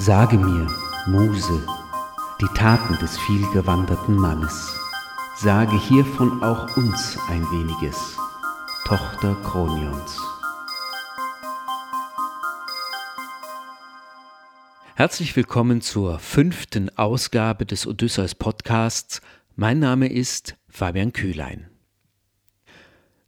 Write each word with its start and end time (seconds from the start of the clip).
Sage 0.00 0.38
mir, 0.38 0.68
Muse, 1.06 1.66
die 2.40 2.46
Taten 2.54 2.96
des 3.00 3.18
vielgewanderten 3.18 4.14
Mannes. 4.14 4.78
Sage 5.34 5.76
hiervon 5.76 6.40
auch 6.40 6.76
uns 6.76 7.18
ein 7.28 7.42
weniges, 7.50 8.16
Tochter 8.84 9.34
Kronions. 9.42 10.20
Herzlich 14.94 15.34
willkommen 15.34 15.80
zur 15.80 16.20
fünften 16.20 16.96
Ausgabe 16.96 17.66
des 17.66 17.84
Odysseus 17.84 18.36
Podcasts. 18.36 19.20
Mein 19.56 19.80
Name 19.80 20.08
ist 20.08 20.56
Fabian 20.68 21.12
Kühlein. 21.12 21.70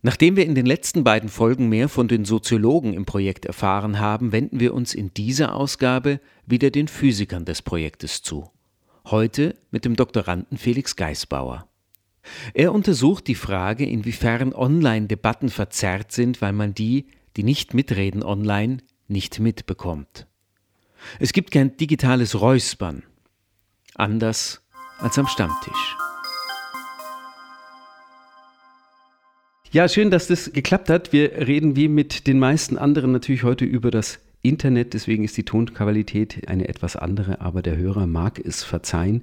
Nachdem 0.02 0.36
wir 0.36 0.46
in 0.46 0.54
den 0.54 0.64
letzten 0.64 1.04
beiden 1.04 1.28
Folgen 1.28 1.68
mehr 1.68 1.88
von 1.88 2.08
den 2.08 2.24
Soziologen 2.24 2.94
im 2.94 3.04
Projekt 3.04 3.44
erfahren 3.44 3.98
haben, 3.98 4.32
wenden 4.32 4.58
wir 4.58 4.72
uns 4.72 4.94
in 4.94 5.12
dieser 5.12 5.54
Ausgabe 5.54 6.20
wieder 6.46 6.70
den 6.70 6.88
Physikern 6.88 7.44
des 7.44 7.60
Projektes 7.60 8.22
zu. 8.22 8.50
Heute 9.06 9.56
mit 9.70 9.84
dem 9.84 9.96
Doktoranden 9.96 10.56
Felix 10.56 10.96
Geisbauer. 10.96 11.68
Er 12.54 12.72
untersucht 12.72 13.26
die 13.26 13.34
Frage, 13.34 13.84
inwiefern 13.84 14.54
Online-Debatten 14.54 15.50
verzerrt 15.50 16.12
sind, 16.12 16.40
weil 16.40 16.52
man 16.52 16.74
die, 16.74 17.06
die 17.36 17.42
nicht 17.42 17.74
mitreden 17.74 18.22
online, 18.22 18.78
nicht 19.08 19.38
mitbekommt. 19.38 20.26
Es 21.18 21.32
gibt 21.32 21.50
kein 21.50 21.76
digitales 21.76 22.40
Räuspern, 22.40 23.02
anders 23.94 24.62
als 24.98 25.18
am 25.18 25.26
Stammtisch. 25.26 25.96
Ja, 29.72 29.88
schön, 29.88 30.10
dass 30.10 30.26
das 30.26 30.52
geklappt 30.52 30.90
hat. 30.90 31.12
Wir 31.12 31.46
reden 31.46 31.76
wie 31.76 31.86
mit 31.86 32.26
den 32.26 32.40
meisten 32.40 32.76
anderen 32.76 33.12
natürlich 33.12 33.44
heute 33.44 33.64
über 33.64 33.92
das 33.92 34.18
Internet, 34.42 34.94
deswegen 34.94 35.22
ist 35.22 35.36
die 35.36 35.44
Tonqualität 35.44 36.48
eine 36.48 36.68
etwas 36.68 36.96
andere, 36.96 37.40
aber 37.40 37.62
der 37.62 37.76
Hörer 37.76 38.08
mag 38.08 38.40
es 38.44 38.64
verzeihen. 38.64 39.22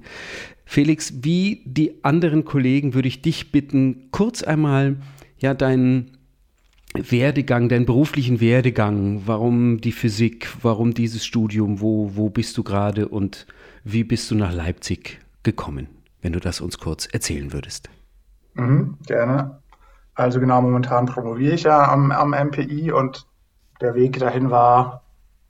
Felix, 0.64 1.12
wie 1.20 1.60
die 1.66 2.02
anderen 2.02 2.46
Kollegen 2.46 2.94
würde 2.94 3.08
ich 3.08 3.20
dich 3.20 3.52
bitten, 3.52 4.08
kurz 4.10 4.42
einmal 4.42 4.96
ja 5.38 5.52
deinen 5.52 6.12
Werdegang, 6.94 7.68
deinen 7.68 7.84
beruflichen 7.84 8.40
Werdegang, 8.40 9.24
warum 9.26 9.82
die 9.82 9.92
Physik, 9.92 10.48
warum 10.62 10.94
dieses 10.94 11.26
Studium, 11.26 11.82
wo, 11.82 12.12
wo 12.14 12.30
bist 12.30 12.56
du 12.56 12.62
gerade 12.62 13.08
und 13.08 13.46
wie 13.84 14.02
bist 14.02 14.30
du 14.30 14.34
nach 14.34 14.54
Leipzig 14.54 15.20
gekommen, 15.42 15.88
wenn 16.22 16.32
du 16.32 16.40
das 16.40 16.62
uns 16.62 16.78
kurz 16.78 17.04
erzählen 17.04 17.52
würdest. 17.52 17.90
Mhm, 18.54 18.96
gerne. 19.06 19.58
Also 20.18 20.40
genau, 20.40 20.60
momentan 20.60 21.06
promoviere 21.06 21.54
ich 21.54 21.62
ja 21.62 21.92
am, 21.92 22.10
am 22.10 22.30
MPI 22.30 22.90
und 22.90 23.28
der 23.80 23.94
Weg 23.94 24.18
dahin 24.18 24.50
war 24.50 25.04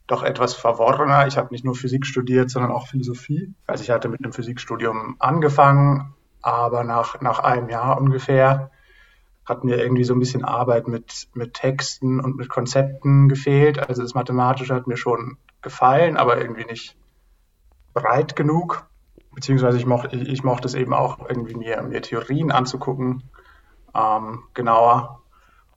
doch 0.05 0.21
etwas 0.21 0.53
verworrener. 0.53 1.25
Ich 1.25 1.39
habe 1.39 1.51
nicht 1.51 1.65
nur 1.65 1.73
Physik 1.73 2.05
studiert, 2.05 2.51
sondern 2.51 2.71
auch 2.71 2.85
Philosophie. 2.85 3.51
Also 3.65 3.81
ich 3.83 3.89
hatte 3.89 4.09
mit 4.09 4.23
einem 4.23 4.31
Physikstudium 4.31 5.15
angefangen, 5.17 6.13
aber 6.43 6.83
nach, 6.83 7.19
nach 7.19 7.39
einem 7.39 7.67
Jahr 7.69 7.99
ungefähr 7.99 8.69
hat 9.43 9.63
mir 9.63 9.77
irgendwie 9.77 10.03
so 10.03 10.13
ein 10.13 10.19
bisschen 10.19 10.45
Arbeit 10.45 10.87
mit, 10.87 11.29
mit 11.33 11.55
Texten 11.55 12.19
und 12.19 12.35
mit 12.37 12.47
Konzepten 12.47 13.27
gefehlt. 13.27 13.79
Also 13.79 14.03
das 14.03 14.13
Mathematische 14.13 14.75
hat 14.75 14.85
mir 14.85 14.97
schon 14.97 15.37
gefallen, 15.63 16.15
aber 16.15 16.39
irgendwie 16.39 16.65
nicht 16.65 16.95
breit 17.95 18.35
genug. 18.35 18.87
Beziehungsweise 19.33 19.79
ich 19.79 19.87
mochte, 19.87 20.15
ich 20.15 20.43
mochte 20.43 20.67
es 20.67 20.75
eben 20.75 20.93
auch 20.93 21.27
irgendwie 21.27 21.55
mir, 21.55 21.81
mir 21.81 22.03
Theorien 22.03 22.51
anzugucken 22.51 23.23
ähm, 23.95 24.43
genauer. 24.53 25.21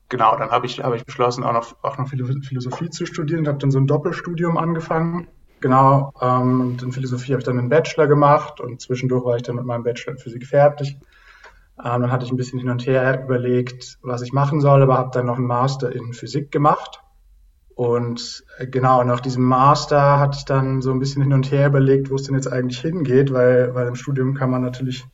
Genau, 0.08 0.36
dann 0.36 0.50
habe 0.50 0.66
ich, 0.66 0.82
hab 0.82 0.94
ich 0.94 1.06
beschlossen, 1.06 1.42
auch 1.42 1.52
noch, 1.52 1.74
auch 1.82 1.96
noch 1.96 2.08
Philosophie 2.08 2.90
zu 2.90 3.06
studieren. 3.06 3.42
Ich 3.42 3.48
habe 3.48 3.58
dann 3.58 3.70
so 3.70 3.78
ein 3.78 3.86
Doppelstudium 3.86 4.58
angefangen. 4.58 5.28
Genau, 5.60 6.12
ähm, 6.20 6.60
und 6.60 6.82
in 6.82 6.92
Philosophie 6.92 7.32
habe 7.32 7.38
ich 7.38 7.46
dann 7.46 7.58
einen 7.58 7.68
Bachelor 7.68 8.08
gemacht 8.08 8.60
und 8.60 8.80
zwischendurch 8.80 9.24
war 9.24 9.36
ich 9.36 9.42
dann 9.42 9.56
mit 9.56 9.64
meinem 9.64 9.84
Bachelor 9.84 10.14
in 10.14 10.18
Physik 10.18 10.46
fertig. 10.46 10.98
Ähm, 11.78 12.02
dann 12.02 12.10
hatte 12.10 12.24
ich 12.24 12.32
ein 12.32 12.36
bisschen 12.36 12.58
hin 12.58 12.68
und 12.68 12.84
her 12.84 13.22
überlegt, 13.24 13.98
was 14.02 14.22
ich 14.22 14.32
machen 14.32 14.60
soll, 14.60 14.82
aber 14.82 14.98
habe 14.98 15.10
dann 15.12 15.26
noch 15.26 15.38
einen 15.38 15.46
Master 15.46 15.92
in 15.92 16.12
Physik 16.12 16.50
gemacht. 16.50 17.00
Und 17.74 18.44
äh, 18.58 18.66
genau, 18.66 19.02
nach 19.04 19.20
diesem 19.20 19.44
Master 19.44 20.18
hatte 20.18 20.38
ich 20.38 20.44
dann 20.44 20.82
so 20.82 20.90
ein 20.90 20.98
bisschen 20.98 21.22
hin 21.22 21.32
und 21.32 21.50
her 21.50 21.68
überlegt, 21.68 22.10
wo 22.10 22.16
es 22.16 22.24
denn 22.24 22.34
jetzt 22.34 22.52
eigentlich 22.52 22.80
hingeht, 22.80 23.32
weil, 23.32 23.74
weil 23.74 23.86
im 23.86 23.94
Studium 23.94 24.34
kann 24.34 24.50
man 24.50 24.62
natürlich 24.62 25.06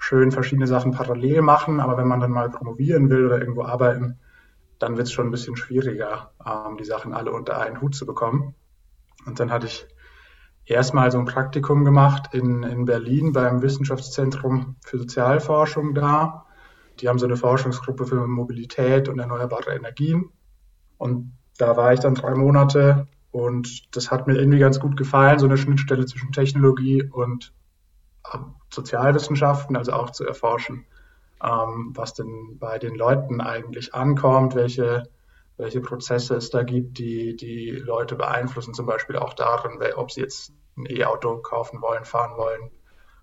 schön 0.00 0.32
verschiedene 0.32 0.66
Sachen 0.66 0.92
parallel 0.92 1.42
machen, 1.42 1.78
aber 1.78 1.96
wenn 1.98 2.08
man 2.08 2.20
dann 2.20 2.32
mal 2.32 2.50
promovieren 2.50 3.10
will 3.10 3.26
oder 3.26 3.38
irgendwo 3.38 3.62
arbeiten, 3.62 4.18
dann 4.78 4.96
wird 4.96 5.06
es 5.06 5.12
schon 5.12 5.28
ein 5.28 5.30
bisschen 5.30 5.56
schwieriger, 5.56 6.32
ähm, 6.44 6.78
die 6.78 6.84
Sachen 6.84 7.12
alle 7.12 7.30
unter 7.30 7.60
einen 7.60 7.80
Hut 7.80 7.94
zu 7.94 8.06
bekommen. 8.06 8.54
Und 9.26 9.38
dann 9.38 9.52
hatte 9.52 9.66
ich 9.66 9.86
erstmal 10.64 11.10
so 11.12 11.18
ein 11.18 11.26
Praktikum 11.26 11.84
gemacht 11.84 12.32
in, 12.32 12.62
in 12.62 12.86
Berlin 12.86 13.34
beim 13.34 13.60
Wissenschaftszentrum 13.60 14.76
für 14.82 14.98
Sozialforschung 14.98 15.94
da. 15.94 16.46
Die 16.98 17.08
haben 17.08 17.18
so 17.18 17.26
eine 17.26 17.36
Forschungsgruppe 17.36 18.06
für 18.06 18.26
Mobilität 18.26 19.08
und 19.10 19.18
erneuerbare 19.18 19.74
Energien. 19.74 20.30
Und 20.96 21.36
da 21.58 21.76
war 21.76 21.92
ich 21.92 22.00
dann 22.00 22.14
drei 22.14 22.34
Monate 22.34 23.06
und 23.30 23.94
das 23.94 24.10
hat 24.10 24.26
mir 24.26 24.38
irgendwie 24.38 24.58
ganz 24.58 24.80
gut 24.80 24.96
gefallen, 24.96 25.38
so 25.38 25.46
eine 25.46 25.58
Schnittstelle 25.58 26.06
zwischen 26.06 26.32
Technologie 26.32 27.02
und 27.02 27.52
Sozialwissenschaften, 28.70 29.76
also 29.76 29.92
auch 29.92 30.10
zu 30.10 30.26
erforschen, 30.26 30.84
ähm, 31.42 31.92
was 31.94 32.14
denn 32.14 32.58
bei 32.58 32.78
den 32.78 32.94
Leuten 32.94 33.40
eigentlich 33.40 33.94
ankommt, 33.94 34.54
welche, 34.54 35.04
welche 35.56 35.80
Prozesse 35.80 36.34
es 36.36 36.50
da 36.50 36.62
gibt, 36.62 36.98
die 36.98 37.36
die 37.36 37.70
Leute 37.70 38.14
beeinflussen, 38.14 38.74
zum 38.74 38.86
Beispiel 38.86 39.16
auch 39.16 39.34
darin, 39.34 39.78
ob 39.96 40.10
sie 40.10 40.20
jetzt 40.20 40.52
ein 40.76 40.86
E-Auto 40.88 41.38
kaufen 41.38 41.80
wollen, 41.82 42.04
fahren 42.04 42.36
wollen, 42.36 42.70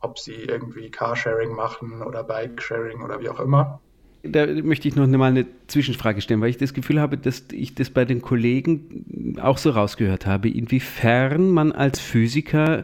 ob 0.01 0.19
sie 0.19 0.35
irgendwie 0.35 0.91
Carsharing 0.91 1.53
machen 1.53 2.01
oder 2.01 2.23
Bikesharing 2.23 3.01
oder 3.01 3.19
wie 3.19 3.29
auch 3.29 3.39
immer. 3.39 3.79
Da 4.23 4.45
möchte 4.45 4.87
ich 4.87 4.95
noch 4.95 5.07
mal 5.07 5.27
eine 5.27 5.45
Zwischenfrage 5.67 6.21
stellen, 6.21 6.41
weil 6.41 6.49
ich 6.49 6.57
das 6.57 6.73
Gefühl 6.73 6.99
habe, 6.99 7.17
dass 7.17 7.43
ich 7.51 7.75
das 7.75 7.89
bei 7.89 8.03
den 8.03 8.21
Kollegen 8.21 9.37
auch 9.41 9.57
so 9.57 9.69
rausgehört 9.69 10.25
habe, 10.25 10.49
inwiefern 10.49 11.49
man 11.49 11.71
als 11.71 11.99
Physiker 11.99 12.83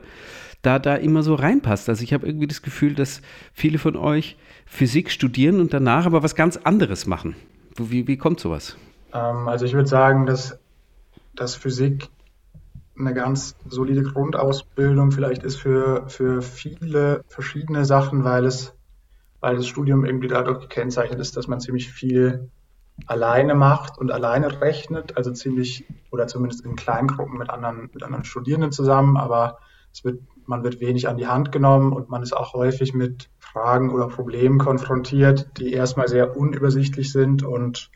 da 0.63 0.79
da 0.79 0.96
immer 0.96 1.22
so 1.22 1.35
reinpasst. 1.35 1.88
Also 1.90 2.03
ich 2.03 2.13
habe 2.13 2.25
irgendwie 2.25 2.47
das 2.47 2.63
Gefühl, 2.63 2.96
dass 2.96 3.22
viele 3.53 3.78
von 3.78 3.96
euch 3.96 4.38
Physik 4.66 5.12
studieren 5.12 5.59
und 5.59 5.74
danach 5.74 6.07
aber 6.07 6.24
was 6.24 6.34
ganz 6.34 6.57
anderes 6.57 7.06
machen. 7.06 7.35
Wie, 7.78 8.07
wie 8.07 8.18
kommt 8.18 8.40
sowas? 8.40 8.75
Ähm, 9.13 9.47
also 9.47 9.66
ich 9.66 9.73
würde 9.73 9.90
sagen, 9.90 10.25
dass, 10.25 10.57
dass 11.35 11.56
Physik 11.56 12.07
eine 12.97 13.13
ganz 13.13 13.56
solide 13.68 14.03
Grundausbildung 14.03 15.12
vielleicht 15.12 15.44
ist 15.44 15.57
für, 15.57 16.07
für 16.07 16.41
viele 16.41 17.23
verschiedene 17.28 17.85
Sachen, 17.85 18.23
weil 18.23 18.46
es, 18.46 18.73
weil 19.41 19.57
das 19.57 19.68
Studium 19.68 20.06
irgendwie 20.06 20.28
dadurch 20.28 20.62
gekennzeichnet 20.62 21.19
ist, 21.19 21.35
dass 21.35 21.47
man 21.47 21.59
ziemlich 21.59 21.91
viel 21.91 22.50
alleine 23.07 23.56
macht 23.56 23.97
und 23.97 24.12
alleine 24.12 24.62
rechnet, 24.62 25.18
also 25.18 25.31
ziemlich, 25.31 25.85
oder 26.12 26.28
zumindest 26.28 26.63
in 26.63 26.75
Kleingruppen 26.75 27.38
mit 27.38 27.50
anderen, 27.50 27.90
mit 27.91 28.03
anderen 28.03 28.23
Studierenden 28.23 28.72
zusammen, 28.72 29.18
aber 29.18 29.57
es 29.91 30.03
wird 30.03 30.22
man 30.48 30.64
wird 30.64 30.80
wenig 30.80 31.08
an 31.08 31.18
die 31.18 31.28
Hand 31.28 31.52
genommen 31.52 31.94
und 31.94 32.09
man 32.09 32.24
ist 32.24 32.34
auch 32.34 32.54
häufig 32.54 32.94
mit 32.94 33.30
Fragen 33.40 33.92
oder 33.92 34.08
Problemen 34.08 34.58
konfrontiert, 34.58 35.50
die 35.58 35.74
erstmal 35.74 36.08
sehr 36.08 36.38
unübersichtlich 36.38 37.12
sind 37.12 37.44
und 37.44 37.92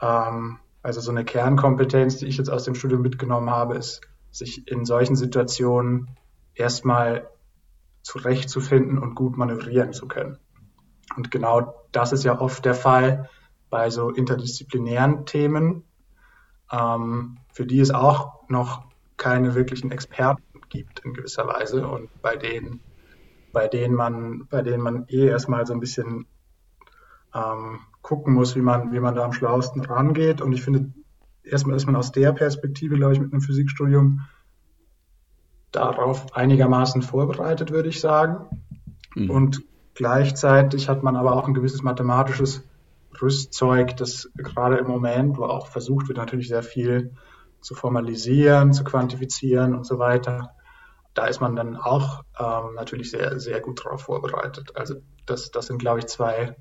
ähm, 0.00 0.58
also 0.82 1.00
so 1.00 1.10
eine 1.10 1.24
Kernkompetenz, 1.24 2.18
die 2.18 2.26
ich 2.26 2.38
jetzt 2.38 2.50
aus 2.50 2.64
dem 2.64 2.74
Studium 2.74 3.02
mitgenommen 3.02 3.50
habe, 3.50 3.76
ist, 3.76 4.00
sich 4.30 4.68
in 4.68 4.84
solchen 4.84 5.16
Situationen 5.16 6.16
erstmal 6.54 7.28
zurechtzufinden 8.02 8.98
und 8.98 9.14
gut 9.14 9.36
manövrieren 9.36 9.92
zu 9.92 10.08
können. 10.08 10.38
Und 11.16 11.30
genau 11.30 11.74
das 11.92 12.12
ist 12.12 12.24
ja 12.24 12.40
oft 12.40 12.64
der 12.64 12.74
Fall 12.74 13.28
bei 13.70 13.90
so 13.90 14.10
interdisziplinären 14.10 15.26
Themen, 15.26 15.84
ähm, 16.72 17.38
für 17.52 17.66
die 17.66 17.80
es 17.80 17.90
auch 17.90 18.48
noch 18.48 18.84
keine 19.16 19.54
wirklichen 19.54 19.90
Experten 19.90 20.42
gibt 20.68 21.00
in 21.00 21.14
gewisser 21.14 21.46
Weise 21.46 21.86
und 21.86 22.10
bei 22.22 22.36
denen, 22.36 22.80
bei 23.52 23.68
denen 23.68 23.94
man, 23.94 24.46
bei 24.48 24.62
denen 24.62 24.82
man 24.82 25.06
eh 25.08 25.26
erstmal 25.26 25.66
so 25.66 25.72
ein 25.72 25.80
bisschen 25.80 26.26
ähm, 27.34 27.80
gucken 28.02 28.34
muss, 28.34 28.56
wie 28.56 28.60
man, 28.60 28.92
wie 28.92 29.00
man 29.00 29.14
da 29.14 29.24
am 29.24 29.32
schlauesten 29.32 29.84
rangeht. 29.84 30.40
Und 30.40 30.52
ich 30.52 30.62
finde, 30.62 30.92
erstmal 31.42 31.76
ist 31.76 31.86
man 31.86 31.96
aus 31.96 32.12
der 32.12 32.32
Perspektive, 32.32 32.96
glaube 32.96 33.14
ich, 33.14 33.20
mit 33.20 33.32
einem 33.32 33.42
Physikstudium 33.42 34.20
darauf 35.72 36.34
einigermaßen 36.34 37.02
vorbereitet, 37.02 37.70
würde 37.70 37.88
ich 37.88 38.00
sagen. 38.00 38.64
Mhm. 39.14 39.30
Und 39.30 39.62
gleichzeitig 39.94 40.88
hat 40.88 41.02
man 41.02 41.16
aber 41.16 41.34
auch 41.34 41.46
ein 41.46 41.54
gewisses 41.54 41.82
mathematisches 41.82 42.64
Rüstzeug, 43.20 43.96
das 43.96 44.30
gerade 44.36 44.76
im 44.76 44.86
Moment, 44.86 45.38
wo 45.38 45.44
auch 45.44 45.66
versucht 45.66 46.08
wird, 46.08 46.18
natürlich 46.18 46.48
sehr 46.48 46.62
viel 46.62 47.12
zu 47.60 47.74
formalisieren, 47.74 48.72
zu 48.72 48.84
quantifizieren 48.84 49.74
und 49.74 49.84
so 49.84 49.98
weiter, 49.98 50.54
da 51.18 51.26
ist 51.26 51.40
man 51.40 51.56
dann 51.56 51.76
auch 51.76 52.22
ähm, 52.38 52.74
natürlich 52.76 53.10
sehr, 53.10 53.40
sehr 53.40 53.60
gut 53.60 53.84
darauf 53.84 54.02
vorbereitet. 54.02 54.76
Also 54.76 54.94
das, 55.26 55.50
das 55.50 55.66
sind, 55.66 55.78
glaube 55.78 55.98
ich, 55.98 56.06
zwei, 56.06 56.54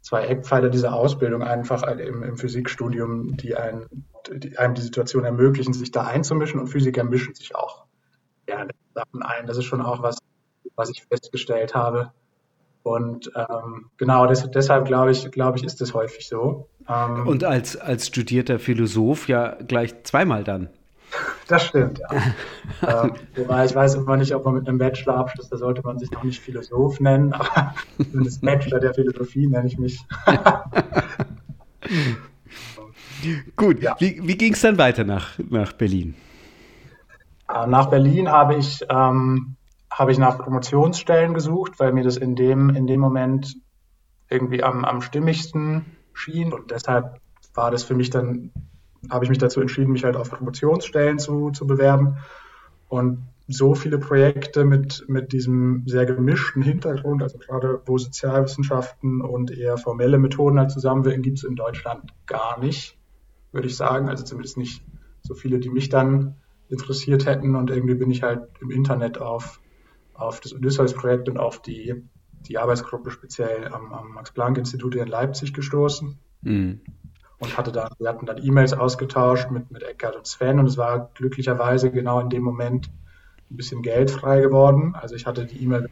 zwei 0.00 0.26
Eckpfeiler 0.26 0.70
dieser 0.70 0.92
Ausbildung 0.92 1.44
einfach 1.44 1.84
im, 1.84 2.24
im 2.24 2.36
Physikstudium, 2.36 3.36
die, 3.36 3.54
ein, 3.54 3.86
die 4.28 4.58
einem 4.58 4.74
die 4.74 4.82
Situation 4.82 5.24
ermöglichen, 5.24 5.72
sich 5.72 5.92
da 5.92 6.02
einzumischen 6.02 6.58
und 6.58 6.66
Physiker 6.66 7.04
mischen 7.04 7.36
sich 7.36 7.54
auch 7.54 7.84
gerne 8.46 8.72
Sachen 8.92 9.22
ein. 9.22 9.46
Das 9.46 9.56
ist 9.56 9.66
schon 9.66 9.80
auch 9.80 10.02
was, 10.02 10.18
was 10.74 10.90
ich 10.90 11.04
festgestellt 11.04 11.76
habe. 11.76 12.10
Und 12.82 13.30
ähm, 13.36 13.90
genau 13.98 14.26
das, 14.26 14.50
deshalb 14.50 14.86
glaube 14.86 15.12
ich, 15.12 15.30
glaube 15.30 15.58
ich, 15.58 15.64
ist 15.64 15.80
das 15.80 15.94
häufig 15.94 16.26
so. 16.26 16.68
Ähm, 16.88 17.24
Und 17.28 17.44
als, 17.44 17.76
als 17.76 18.08
studierter 18.08 18.58
Philosoph 18.58 19.28
ja 19.28 19.54
gleich 19.62 20.02
zweimal 20.02 20.42
dann. 20.42 20.70
Das 21.48 21.64
stimmt, 21.64 22.00
ja. 22.00 22.08
ähm, 23.04 23.12
wobei 23.36 23.64
ich 23.64 23.74
weiß 23.74 23.94
immer 23.94 24.16
nicht, 24.16 24.34
ob 24.34 24.44
man 24.44 24.54
mit 24.54 24.68
einem 24.68 24.78
Bachelorabschluss, 24.78 25.48
da 25.48 25.56
sollte 25.56 25.82
man 25.82 25.98
sich 25.98 26.10
noch 26.10 26.24
nicht 26.24 26.40
Philosoph 26.40 26.98
nennen, 27.00 27.32
aber 27.32 27.74
zumindest 28.10 28.42
Bachelor 28.42 28.80
der 28.80 28.94
Philosophie 28.94 29.46
nenne 29.46 29.68
ich 29.68 29.78
mich. 29.78 30.04
Gut, 33.56 33.80
ja. 33.80 33.94
wie, 33.98 34.20
wie 34.26 34.36
ging 34.36 34.52
es 34.52 34.60
dann 34.60 34.78
weiter 34.78 35.04
nach, 35.04 35.38
nach 35.38 35.72
Berlin? 35.72 36.14
Äh, 37.48 37.66
nach 37.66 37.86
Berlin 37.90 38.28
habe 38.28 38.56
ich, 38.56 38.84
ähm, 38.88 39.56
habe 39.90 40.12
ich 40.12 40.18
nach 40.18 40.38
Promotionsstellen 40.38 41.34
gesucht, 41.34 41.78
weil 41.78 41.92
mir 41.92 42.04
das 42.04 42.16
in 42.16 42.34
dem, 42.34 42.70
in 42.70 42.86
dem 42.86 43.00
Moment 43.00 43.56
irgendwie 44.28 44.62
am, 44.62 44.84
am 44.84 45.00
stimmigsten 45.00 45.84
schien 46.12 46.52
und 46.52 46.70
deshalb 46.70 47.20
war 47.54 47.70
das 47.70 47.84
für 47.84 47.94
mich 47.94 48.10
dann, 48.10 48.50
habe 49.10 49.24
ich 49.24 49.28
mich 49.28 49.38
dazu 49.38 49.60
entschieden, 49.60 49.92
mich 49.92 50.04
halt 50.04 50.16
auf 50.16 50.30
Promotionsstellen 50.30 51.18
zu, 51.18 51.50
zu 51.50 51.66
bewerben 51.66 52.16
und 52.88 53.26
so 53.48 53.74
viele 53.74 53.98
Projekte 53.98 54.64
mit, 54.64 55.04
mit 55.08 55.32
diesem 55.32 55.84
sehr 55.86 56.04
gemischten 56.04 56.62
Hintergrund, 56.62 57.22
also 57.22 57.38
gerade 57.38 57.80
wo 57.86 57.96
Sozialwissenschaften 57.96 59.20
und 59.20 59.56
eher 59.56 59.76
formelle 59.78 60.18
Methoden 60.18 60.58
halt 60.58 60.72
zusammenwirken, 60.72 61.22
gibt 61.22 61.38
es 61.38 61.44
in 61.44 61.54
Deutschland 61.54 62.12
gar 62.26 62.58
nicht, 62.58 62.98
würde 63.52 63.68
ich 63.68 63.76
sagen. 63.76 64.08
Also 64.08 64.24
zumindest 64.24 64.56
nicht 64.56 64.82
so 65.22 65.34
viele, 65.34 65.60
die 65.60 65.70
mich 65.70 65.88
dann 65.88 66.36
interessiert 66.68 67.26
hätten. 67.26 67.54
Und 67.54 67.70
irgendwie 67.70 67.94
bin 67.94 68.10
ich 68.10 68.22
halt 68.22 68.48
im 68.60 68.70
Internet 68.70 69.18
auf, 69.18 69.60
auf 70.14 70.40
das 70.40 70.52
Odysseus-Projekt 70.52 71.28
und 71.28 71.38
auf 71.38 71.62
die, 71.62 72.02
die 72.48 72.58
Arbeitsgruppe 72.58 73.12
speziell 73.12 73.68
am, 73.68 73.92
am 73.92 74.12
Max-Planck-Institut 74.14 74.96
in 74.96 75.06
Leipzig 75.06 75.54
gestoßen. 75.54 76.18
Mhm. 76.42 76.80
Und 77.38 77.56
hatte 77.56 77.70
dann, 77.70 77.90
wir 77.98 78.08
hatten 78.08 78.24
dann 78.24 78.42
E-Mails 78.42 78.72
ausgetauscht 78.72 79.50
mit, 79.50 79.70
mit 79.70 79.82
Eckart 79.82 80.16
und 80.16 80.26
Sven 80.26 80.58
und 80.58 80.66
es 80.66 80.78
war 80.78 81.10
glücklicherweise 81.14 81.90
genau 81.90 82.20
in 82.20 82.30
dem 82.30 82.42
Moment 82.42 82.90
ein 83.50 83.56
bisschen 83.56 83.82
Geld 83.82 84.10
frei 84.10 84.40
geworden. 84.40 84.94
Also 84.94 85.14
ich 85.14 85.26
hatte 85.26 85.44
die 85.44 85.62
E-Mail 85.62 85.88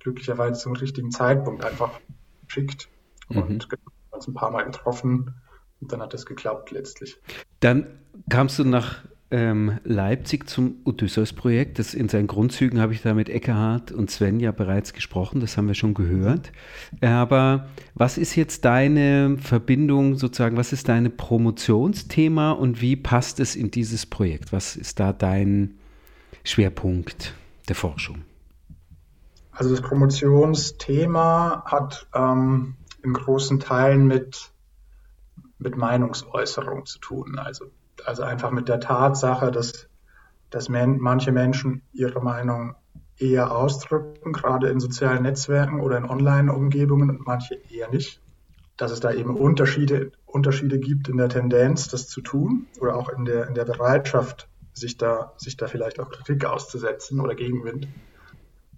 glücklicherweise 0.00 0.60
zum 0.60 0.72
richtigen 0.72 1.10
Zeitpunkt 1.10 1.64
einfach 1.64 2.00
geschickt 2.46 2.88
mhm. 3.28 3.42
und 3.42 3.68
uns 4.10 4.28
ein 4.28 4.34
paar 4.34 4.50
Mal 4.50 4.64
getroffen 4.64 5.34
und 5.80 5.92
dann 5.92 6.00
hat 6.00 6.14
es 6.14 6.26
geklappt 6.26 6.70
letztlich. 6.70 7.20
Dann 7.60 7.86
kamst 8.28 8.58
du 8.58 8.64
nach 8.64 9.04
ähm, 9.30 9.78
Leipzig 9.84 10.48
zum 10.48 10.76
Odysseus-Projekt. 10.84 11.78
In 11.94 12.08
seinen 12.08 12.26
Grundzügen 12.26 12.80
habe 12.80 12.92
ich 12.92 13.02
da 13.02 13.14
mit 13.14 13.28
Eckehardt 13.28 13.90
und 13.92 14.10
Sven 14.10 14.40
ja 14.40 14.52
bereits 14.52 14.92
gesprochen, 14.92 15.40
das 15.40 15.56
haben 15.56 15.66
wir 15.66 15.74
schon 15.74 15.94
gehört. 15.94 16.52
Aber 17.00 17.68
was 17.94 18.18
ist 18.18 18.36
jetzt 18.36 18.64
deine 18.64 19.36
Verbindung 19.38 20.16
sozusagen, 20.16 20.56
was 20.56 20.72
ist 20.72 20.88
dein 20.88 21.16
Promotionsthema 21.16 22.52
und 22.52 22.80
wie 22.80 22.96
passt 22.96 23.40
es 23.40 23.56
in 23.56 23.70
dieses 23.70 24.06
Projekt? 24.06 24.52
Was 24.52 24.76
ist 24.76 25.00
da 25.00 25.12
dein 25.12 25.78
Schwerpunkt 26.44 27.34
der 27.68 27.74
Forschung? 27.74 28.22
Also 29.50 29.70
das 29.70 29.80
Promotionsthema 29.80 31.64
hat 31.64 32.06
ähm, 32.14 32.76
in 33.02 33.14
großen 33.14 33.58
Teilen 33.58 34.06
mit, 34.06 34.50
mit 35.58 35.76
Meinungsäußerung 35.76 36.84
zu 36.84 36.98
tun. 36.98 37.38
Also 37.38 37.64
also 38.04 38.22
einfach 38.22 38.50
mit 38.50 38.68
der 38.68 38.80
Tatsache, 38.80 39.50
dass, 39.50 39.88
dass 40.50 40.68
men 40.68 40.98
manche 40.98 41.32
Menschen 41.32 41.82
ihre 41.92 42.22
Meinung 42.22 42.74
eher 43.18 43.52
ausdrücken, 43.52 44.32
gerade 44.32 44.68
in 44.68 44.80
sozialen 44.80 45.22
Netzwerken 45.22 45.80
oder 45.80 45.96
in 45.96 46.04
Online-Umgebungen 46.04 47.10
und 47.10 47.26
manche 47.26 47.54
eher 47.70 47.90
nicht. 47.90 48.20
Dass 48.76 48.92
es 48.92 49.00
da 49.00 49.10
eben 49.12 49.34
Unterschiede, 49.36 50.12
Unterschiede 50.26 50.78
gibt 50.78 51.08
in 51.08 51.16
der 51.16 51.30
Tendenz, 51.30 51.88
das 51.88 52.08
zu 52.08 52.20
tun 52.20 52.66
oder 52.78 52.96
auch 52.96 53.08
in 53.08 53.24
der, 53.24 53.48
in 53.48 53.54
der 53.54 53.64
Bereitschaft, 53.64 54.48
sich 54.74 54.98
da, 54.98 55.32
sich 55.38 55.56
da 55.56 55.66
vielleicht 55.66 55.98
auch 55.98 56.10
Kritik 56.10 56.44
auszusetzen 56.44 57.20
oder 57.20 57.34
Gegenwind. 57.34 57.88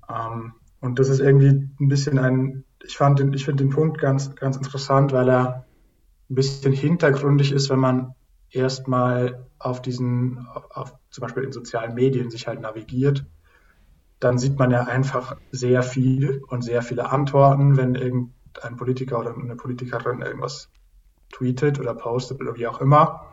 Ähm, 0.08 0.52
und 0.80 1.00
das 1.00 1.08
ist 1.08 1.18
irgendwie 1.18 1.68
ein 1.80 1.88
bisschen 1.88 2.18
ein, 2.20 2.64
ich 2.84 2.96
fand 2.96 3.18
den, 3.18 3.32
ich 3.32 3.44
finde 3.44 3.64
den 3.64 3.70
Punkt 3.70 3.98
ganz, 3.98 4.36
ganz 4.36 4.56
interessant, 4.56 5.12
weil 5.12 5.28
er 5.28 5.64
ein 6.30 6.34
bisschen 6.34 6.72
hintergründig 6.72 7.50
ist, 7.50 7.68
wenn 7.70 7.80
man 7.80 8.14
erstmal 8.50 9.46
auf 9.58 9.82
diesen, 9.82 10.46
auf, 10.70 10.94
zum 11.10 11.22
Beispiel 11.22 11.44
in 11.44 11.52
sozialen 11.52 11.94
Medien 11.94 12.30
sich 12.30 12.46
halt 12.46 12.60
navigiert, 12.60 13.26
dann 14.20 14.38
sieht 14.38 14.58
man 14.58 14.70
ja 14.70 14.84
einfach 14.84 15.36
sehr 15.52 15.82
viel 15.82 16.42
und 16.48 16.62
sehr 16.62 16.82
viele 16.82 17.10
Antworten, 17.10 17.76
wenn 17.76 17.94
irgendein 17.94 18.76
Politiker 18.76 19.20
oder 19.20 19.34
eine 19.34 19.56
Politikerin 19.56 20.22
irgendwas 20.22 20.70
tweetet 21.32 21.78
oder 21.78 21.94
postet 21.94 22.40
oder 22.40 22.56
wie 22.56 22.66
auch 22.66 22.80
immer. 22.80 23.32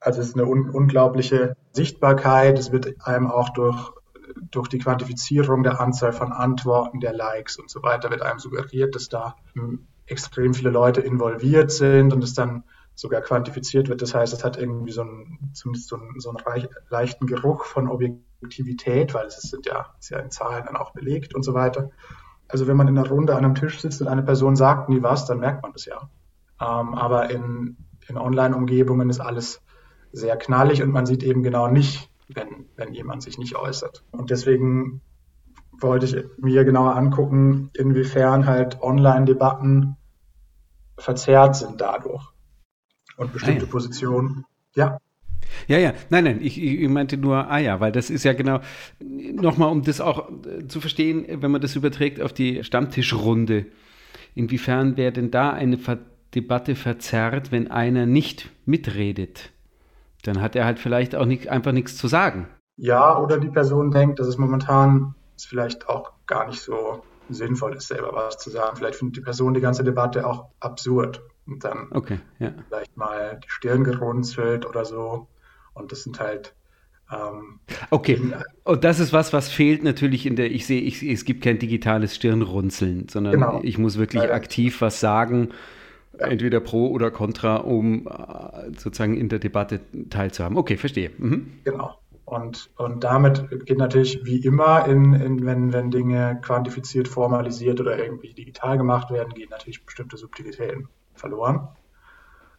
Also 0.00 0.20
es 0.20 0.28
ist 0.28 0.34
eine 0.36 0.46
un 0.46 0.70
unglaubliche 0.70 1.56
Sichtbarkeit. 1.72 2.58
Es 2.58 2.70
wird 2.70 3.04
einem 3.04 3.26
auch 3.26 3.48
durch, 3.48 3.90
durch 4.50 4.68
die 4.68 4.78
Quantifizierung 4.78 5.64
der 5.64 5.80
Anzahl 5.80 6.12
von 6.12 6.32
Antworten, 6.32 7.00
der 7.00 7.12
Likes 7.12 7.58
und 7.58 7.68
so 7.68 7.82
weiter, 7.82 8.10
wird 8.10 8.22
einem 8.22 8.38
suggeriert, 8.38 8.94
dass 8.94 9.08
da 9.08 9.34
extrem 10.06 10.54
viele 10.54 10.70
Leute 10.70 11.00
involviert 11.00 11.72
sind 11.72 12.12
und 12.12 12.22
es 12.22 12.34
dann 12.34 12.62
sogar 12.98 13.20
quantifiziert 13.20 13.88
wird. 13.88 14.02
Das 14.02 14.12
heißt, 14.12 14.32
es 14.32 14.42
hat 14.42 14.56
irgendwie 14.56 14.90
so 14.90 15.02
einen, 15.02 15.52
zumindest 15.52 15.88
so 15.88 15.94
einen, 15.94 16.18
so 16.18 16.30
einen 16.30 16.68
leichten 16.90 17.28
Geruch 17.28 17.64
von 17.64 17.86
Objektivität, 17.86 19.14
weil 19.14 19.26
es 19.26 19.36
sind 19.36 19.66
ja, 19.66 19.94
ist 20.00 20.10
ja 20.10 20.18
in 20.18 20.32
Zahlen 20.32 20.64
dann 20.66 20.74
auch 20.76 20.94
belegt 20.94 21.32
und 21.32 21.44
so 21.44 21.54
weiter. 21.54 21.90
Also 22.48 22.66
wenn 22.66 22.76
man 22.76 22.88
in 22.88 22.98
einer 22.98 23.08
Runde 23.08 23.36
an 23.36 23.44
einem 23.44 23.54
Tisch 23.54 23.80
sitzt 23.80 24.00
und 24.00 24.08
eine 24.08 24.24
Person 24.24 24.56
sagt 24.56 24.88
nie 24.88 25.00
was, 25.00 25.26
dann 25.26 25.38
merkt 25.38 25.62
man 25.62 25.72
das 25.72 25.84
ja. 25.84 26.10
Ähm, 26.60 26.94
aber 26.94 27.30
in, 27.30 27.76
in 28.08 28.18
Online-Umgebungen 28.18 29.08
ist 29.10 29.20
alles 29.20 29.62
sehr 30.10 30.36
knallig 30.36 30.82
und 30.82 30.90
man 30.90 31.06
sieht 31.06 31.22
eben 31.22 31.44
genau 31.44 31.68
nicht, 31.68 32.10
wenn, 32.26 32.66
wenn 32.74 32.92
jemand 32.92 33.22
sich 33.22 33.38
nicht 33.38 33.54
äußert. 33.54 34.02
Und 34.10 34.30
deswegen 34.30 35.02
wollte 35.78 36.06
ich 36.06 36.24
mir 36.36 36.64
genauer 36.64 36.96
angucken, 36.96 37.70
inwiefern 37.74 38.46
halt 38.46 38.82
Online-Debatten 38.82 39.96
verzerrt 40.96 41.54
sind 41.54 41.80
dadurch 41.80 42.32
und 43.18 43.32
bestimmte 43.32 43.62
ah, 43.62 43.66
ja. 43.66 43.70
Positionen. 43.70 44.44
Ja. 44.74 44.98
Ja, 45.66 45.78
ja, 45.78 45.92
nein, 46.10 46.24
nein, 46.24 46.38
ich, 46.42 46.60
ich, 46.62 46.88
meinte 46.88 47.16
nur, 47.16 47.50
ah 47.50 47.58
ja, 47.58 47.80
weil 47.80 47.92
das 47.92 48.10
ist 48.10 48.24
ja 48.24 48.32
genau, 48.32 48.60
nochmal, 49.00 49.70
um 49.70 49.82
das 49.82 50.00
auch 50.00 50.28
äh, 50.28 50.66
zu 50.66 50.80
verstehen, 50.80 51.26
wenn 51.42 51.50
man 51.50 51.60
das 51.60 51.74
überträgt 51.74 52.20
auf 52.20 52.32
die 52.32 52.64
Stammtischrunde, 52.64 53.66
inwiefern 54.34 54.96
wäre 54.96 55.12
denn 55.12 55.30
da 55.30 55.50
eine 55.50 55.78
Ver 55.78 55.98
Debatte 56.34 56.74
verzerrt, 56.74 57.52
wenn 57.52 57.70
einer 57.70 58.04
nicht 58.04 58.50
mitredet? 58.66 59.50
Dann 60.24 60.42
hat 60.42 60.54
er 60.56 60.66
halt 60.66 60.78
vielleicht 60.78 61.16
auch 61.16 61.24
nicht, 61.24 61.48
einfach 61.48 61.72
nichts 61.72 61.96
zu 61.96 62.06
sagen. 62.06 62.48
Ja, 62.76 63.18
oder 63.18 63.38
die 63.38 63.48
Person 63.48 63.90
denkt, 63.90 64.20
dass 64.20 64.26
es 64.26 64.36
momentan 64.36 65.14
vielleicht 65.38 65.88
auch 65.88 66.12
gar 66.26 66.46
nicht 66.46 66.60
so 66.60 67.02
sinnvoll 67.30 67.76
ist, 67.76 67.88
selber 67.88 68.12
was 68.12 68.36
zu 68.36 68.50
sagen. 68.50 68.76
Vielleicht 68.76 68.96
findet 68.96 69.16
die 69.16 69.20
Person 69.22 69.54
die 69.54 69.62
ganze 69.62 69.84
Debatte 69.84 70.26
auch 70.26 70.50
absurd 70.60 71.22
und 71.48 71.64
dann 71.64 71.88
okay, 71.90 72.18
ja. 72.38 72.52
vielleicht 72.68 72.96
mal 72.96 73.40
die 73.42 73.50
Stirn 73.50 73.84
gerunzelt 73.84 74.66
oder 74.66 74.84
so. 74.84 75.26
Und 75.74 75.92
das 75.92 76.02
sind 76.02 76.20
halt. 76.20 76.54
Ähm, 77.10 77.60
okay, 77.90 78.20
und 78.64 78.84
das 78.84 79.00
ist 79.00 79.14
was, 79.14 79.32
was 79.32 79.48
fehlt 79.48 79.82
natürlich 79.82 80.26
in 80.26 80.36
der. 80.36 80.50
Ich 80.50 80.66
sehe, 80.66 80.80
ich, 80.80 81.02
es 81.02 81.24
gibt 81.24 81.42
kein 81.42 81.58
digitales 81.58 82.14
Stirnrunzeln, 82.14 83.08
sondern 83.08 83.34
genau. 83.34 83.60
ich 83.62 83.78
muss 83.78 83.96
wirklich 83.96 84.24
ja. 84.24 84.32
aktiv 84.32 84.80
was 84.82 85.00
sagen, 85.00 85.50
ja. 86.18 86.26
entweder 86.26 86.60
pro 86.60 86.88
oder 86.88 87.10
contra, 87.10 87.56
um 87.56 88.06
äh, 88.06 88.70
sozusagen 88.76 89.16
in 89.16 89.30
der 89.30 89.38
Debatte 89.38 89.80
teilzuhaben. 90.10 90.58
Okay, 90.58 90.76
verstehe. 90.76 91.10
Mhm. 91.16 91.52
Genau. 91.64 91.98
Und, 92.26 92.68
und 92.76 93.04
damit 93.04 93.64
geht 93.64 93.78
natürlich 93.78 94.22
wie 94.26 94.44
immer, 94.44 94.86
in, 94.86 95.14
in, 95.14 95.46
wenn, 95.46 95.72
wenn 95.72 95.90
Dinge 95.90 96.38
quantifiziert, 96.42 97.08
formalisiert 97.08 97.80
oder 97.80 97.98
irgendwie 97.98 98.34
digital 98.34 98.76
gemacht 98.76 99.10
werden, 99.10 99.32
gehen 99.32 99.48
natürlich 99.48 99.82
bestimmte 99.86 100.18
Subtilitäten 100.18 100.90
verloren. 101.18 101.68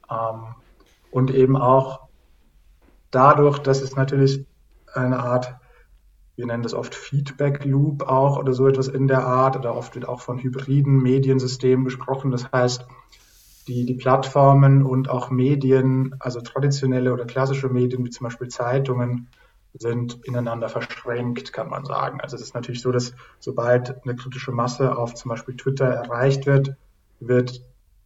Ähm, 0.10 0.56
und 1.12 1.32
eben 1.32 1.58
auch 1.58 2.08
dadurch, 3.12 3.60
dass 3.60 3.82
es 3.82 3.96
natürlich 3.96 4.46
eine 4.94 5.20
Art, 5.20 5.56
wir 6.36 6.46
nennen 6.46 6.64
das 6.64 6.74
oft 6.74 6.96
Feedback 6.96 7.66
Loop 7.66 8.04
auch 8.04 8.38
oder 8.38 8.54
so 8.54 8.68
etwas 8.68 8.88
in 8.88 9.08
der 9.08 9.26
Art, 9.26 9.58
oder 9.58 9.76
oft 9.76 9.96
wird 9.96 10.08
auch 10.08 10.22
von 10.22 10.40
hybriden 10.40 11.02
Mediensystemen 11.02 11.86
gesprochen. 11.86 12.32
Das 12.32 12.52
heißt, 12.52 12.86
die, 13.68 13.86
die 13.86 13.96
Plattformen 13.96 14.84
und 14.84 15.10
auch 15.10 15.30
Medien, 15.30 16.16
also 16.20 16.42
traditionelle 16.42 17.14
oder 17.14 17.26
klassische 17.26 17.70
Medien 17.70 18.04
wie 18.06 18.10
zum 18.10 18.26
Beispiel 18.26 18.48
Zeitungen, 18.48 19.28
sind 19.74 20.20
ineinander 20.26 20.70
verschränkt, 20.70 21.54
kann 21.54 21.70
man 21.70 21.86
sagen. 21.86 22.22
Also 22.22 22.36
es 22.36 22.42
ist 22.42 22.56
natürlich 22.56 22.82
so, 22.82 22.92
dass 22.92 23.14
sobald 23.40 24.04
eine 24.04 24.16
kritische 24.16 24.52
Masse 24.52 24.98
auf 24.98 25.14
zum 25.14 25.30
Beispiel 25.30 25.56
Twitter 25.56 25.86
erreicht 25.86 26.48
wird, 26.48 26.76
wird 27.20 27.64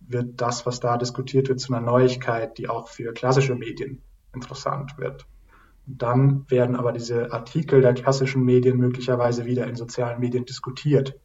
wird 0.08 0.42
das, 0.42 0.66
was 0.66 0.80
da 0.80 0.98
diskutiert 0.98 1.50
wird, 1.50 1.60
zu 1.60 1.74
einer 1.74 1.86
Neuigkeit, 1.86 2.58
die 2.58 2.68
auch 2.70 2.88
für 2.88 3.14
klassische 3.14 3.56
Medien 3.56 4.02
interessant 4.34 4.98
wird. 4.98 5.26
Dann 5.86 6.50
werden 6.50 6.76
aber 6.76 6.92
diese 6.94 7.32
Artikel 7.34 7.82
der 7.82 7.94
klassischen 7.94 8.44
Medien 8.44 8.78
möglicherweise 8.78 9.46
wieder 9.46 9.68
in 9.68 9.76
sozialen 9.76 10.20
Medien 10.20 10.46
diskutiert. 10.46 11.20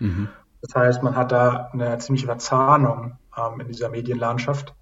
Mhm. 0.00 0.28
Das 0.60 0.74
heißt, 0.74 1.02
man 1.02 1.14
hat 1.14 1.32
da 1.32 1.70
eine 1.72 1.98
ziemliche 1.98 2.26
Verzahnung 2.26 3.18
ähm, 3.36 3.60
in 3.60 3.68
dieser 3.68 3.88
Medienlandschaft. 3.88 4.74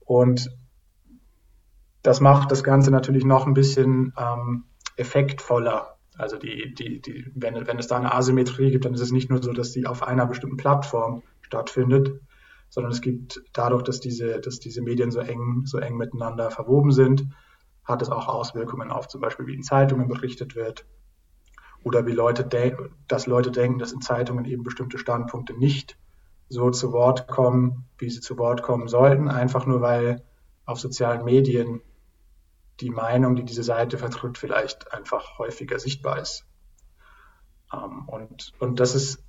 Und 0.00 0.50
das 2.02 2.20
macht 2.20 2.50
das 2.50 2.64
Ganze 2.64 2.90
natürlich 2.90 3.24
noch 3.24 3.46
ein 3.46 3.54
bisschen 3.54 4.12
ähm, 4.16 4.64
effektvoller. 4.96 5.98
Also 6.16 6.36
die, 6.36 6.74
die, 6.74 7.00
die, 7.00 7.30
wenn, 7.34 7.66
wenn 7.66 7.78
es 7.78 7.86
da 7.86 7.96
eine 7.96 8.12
Asymmetrie 8.12 8.70
gibt, 8.70 8.84
dann 8.84 8.94
ist 8.94 9.00
es 9.00 9.12
nicht 9.12 9.30
nur 9.30 9.40
so, 9.40 9.52
dass 9.52 9.72
die 9.72 9.86
auf 9.86 10.02
einer 10.02 10.26
bestimmten 10.26 10.56
Plattform 10.56 11.22
stattfindet, 11.42 12.20
sondern 12.68 12.92
es 12.92 13.00
gibt 13.00 13.40
dadurch, 13.52 13.82
dass 13.82 14.00
diese, 14.00 14.40
dass 14.40 14.60
diese 14.60 14.82
Medien 14.82 15.10
so 15.10 15.20
eng, 15.20 15.62
so 15.64 15.78
eng 15.78 15.96
miteinander 15.96 16.50
verwoben 16.50 16.92
sind, 16.92 17.28
hat 17.84 18.02
es 18.02 18.10
auch 18.10 18.28
Auswirkungen 18.28 18.90
auf 18.90 19.08
zum 19.08 19.20
Beispiel, 19.20 19.46
wie 19.46 19.54
in 19.54 19.62
Zeitungen 19.62 20.08
berichtet 20.08 20.54
wird 20.54 20.86
oder 21.82 22.06
wie 22.06 22.12
Leute 22.12 22.46
dass 23.06 23.26
Leute 23.26 23.50
denken, 23.50 23.78
dass 23.78 23.92
in 23.92 24.00
Zeitungen 24.00 24.44
eben 24.44 24.62
bestimmte 24.62 24.98
Standpunkte 24.98 25.54
nicht 25.54 25.98
so 26.48 26.70
zu 26.70 26.92
Wort 26.92 27.28
kommen, 27.28 27.86
wie 27.98 28.10
sie 28.10 28.20
zu 28.20 28.38
Wort 28.38 28.62
kommen 28.62 28.88
sollten, 28.88 29.28
einfach 29.28 29.66
nur 29.66 29.80
weil 29.80 30.22
auf 30.64 30.80
sozialen 30.80 31.24
Medien 31.24 31.80
die 32.80 32.90
Meinung, 32.90 33.36
die 33.36 33.44
diese 33.44 33.62
Seite 33.62 33.98
vertritt, 33.98 34.38
vielleicht 34.38 34.92
einfach 34.92 35.38
häufiger 35.38 35.78
sichtbar 35.78 36.20
ist. 36.20 36.44
Ähm, 37.72 38.08
und, 38.08 38.52
und 38.58 38.80
das 38.80 38.94
ist, 38.94 39.24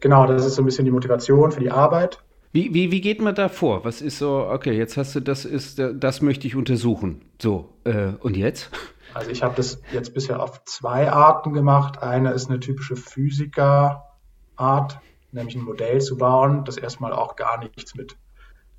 genau, 0.00 0.26
das 0.26 0.44
ist 0.44 0.54
so 0.54 0.62
ein 0.62 0.66
bisschen 0.66 0.84
die 0.84 0.90
Motivation 0.90 1.52
für 1.52 1.60
die 1.60 1.70
Arbeit. 1.70 2.22
Wie, 2.56 2.72
wie, 2.72 2.90
wie 2.90 3.02
geht 3.02 3.20
man 3.20 3.34
da 3.34 3.50
vor? 3.50 3.84
Was 3.84 4.00
ist 4.00 4.16
so, 4.16 4.48
okay, 4.48 4.72
jetzt 4.72 4.96
hast 4.96 5.14
du, 5.14 5.20
das 5.20 5.44
ist, 5.44 5.78
das 5.78 6.22
möchte 6.22 6.46
ich 6.46 6.56
untersuchen. 6.56 7.20
So, 7.38 7.74
äh, 7.84 8.12
und 8.20 8.34
jetzt? 8.34 8.70
Also 9.12 9.30
ich 9.30 9.42
habe 9.42 9.54
das 9.54 9.82
jetzt 9.92 10.14
bisher 10.14 10.42
auf 10.42 10.64
zwei 10.64 11.12
Arten 11.12 11.52
gemacht. 11.52 12.02
Eine 12.02 12.32
ist 12.32 12.48
eine 12.48 12.58
typische 12.58 12.96
Physiker-Art, 12.96 14.98
nämlich 15.32 15.54
ein 15.54 15.64
Modell 15.64 16.00
zu 16.00 16.16
bauen, 16.16 16.64
das 16.64 16.78
erstmal 16.78 17.12
auch 17.12 17.36
gar 17.36 17.58
nichts 17.58 17.94
mit 17.94 18.16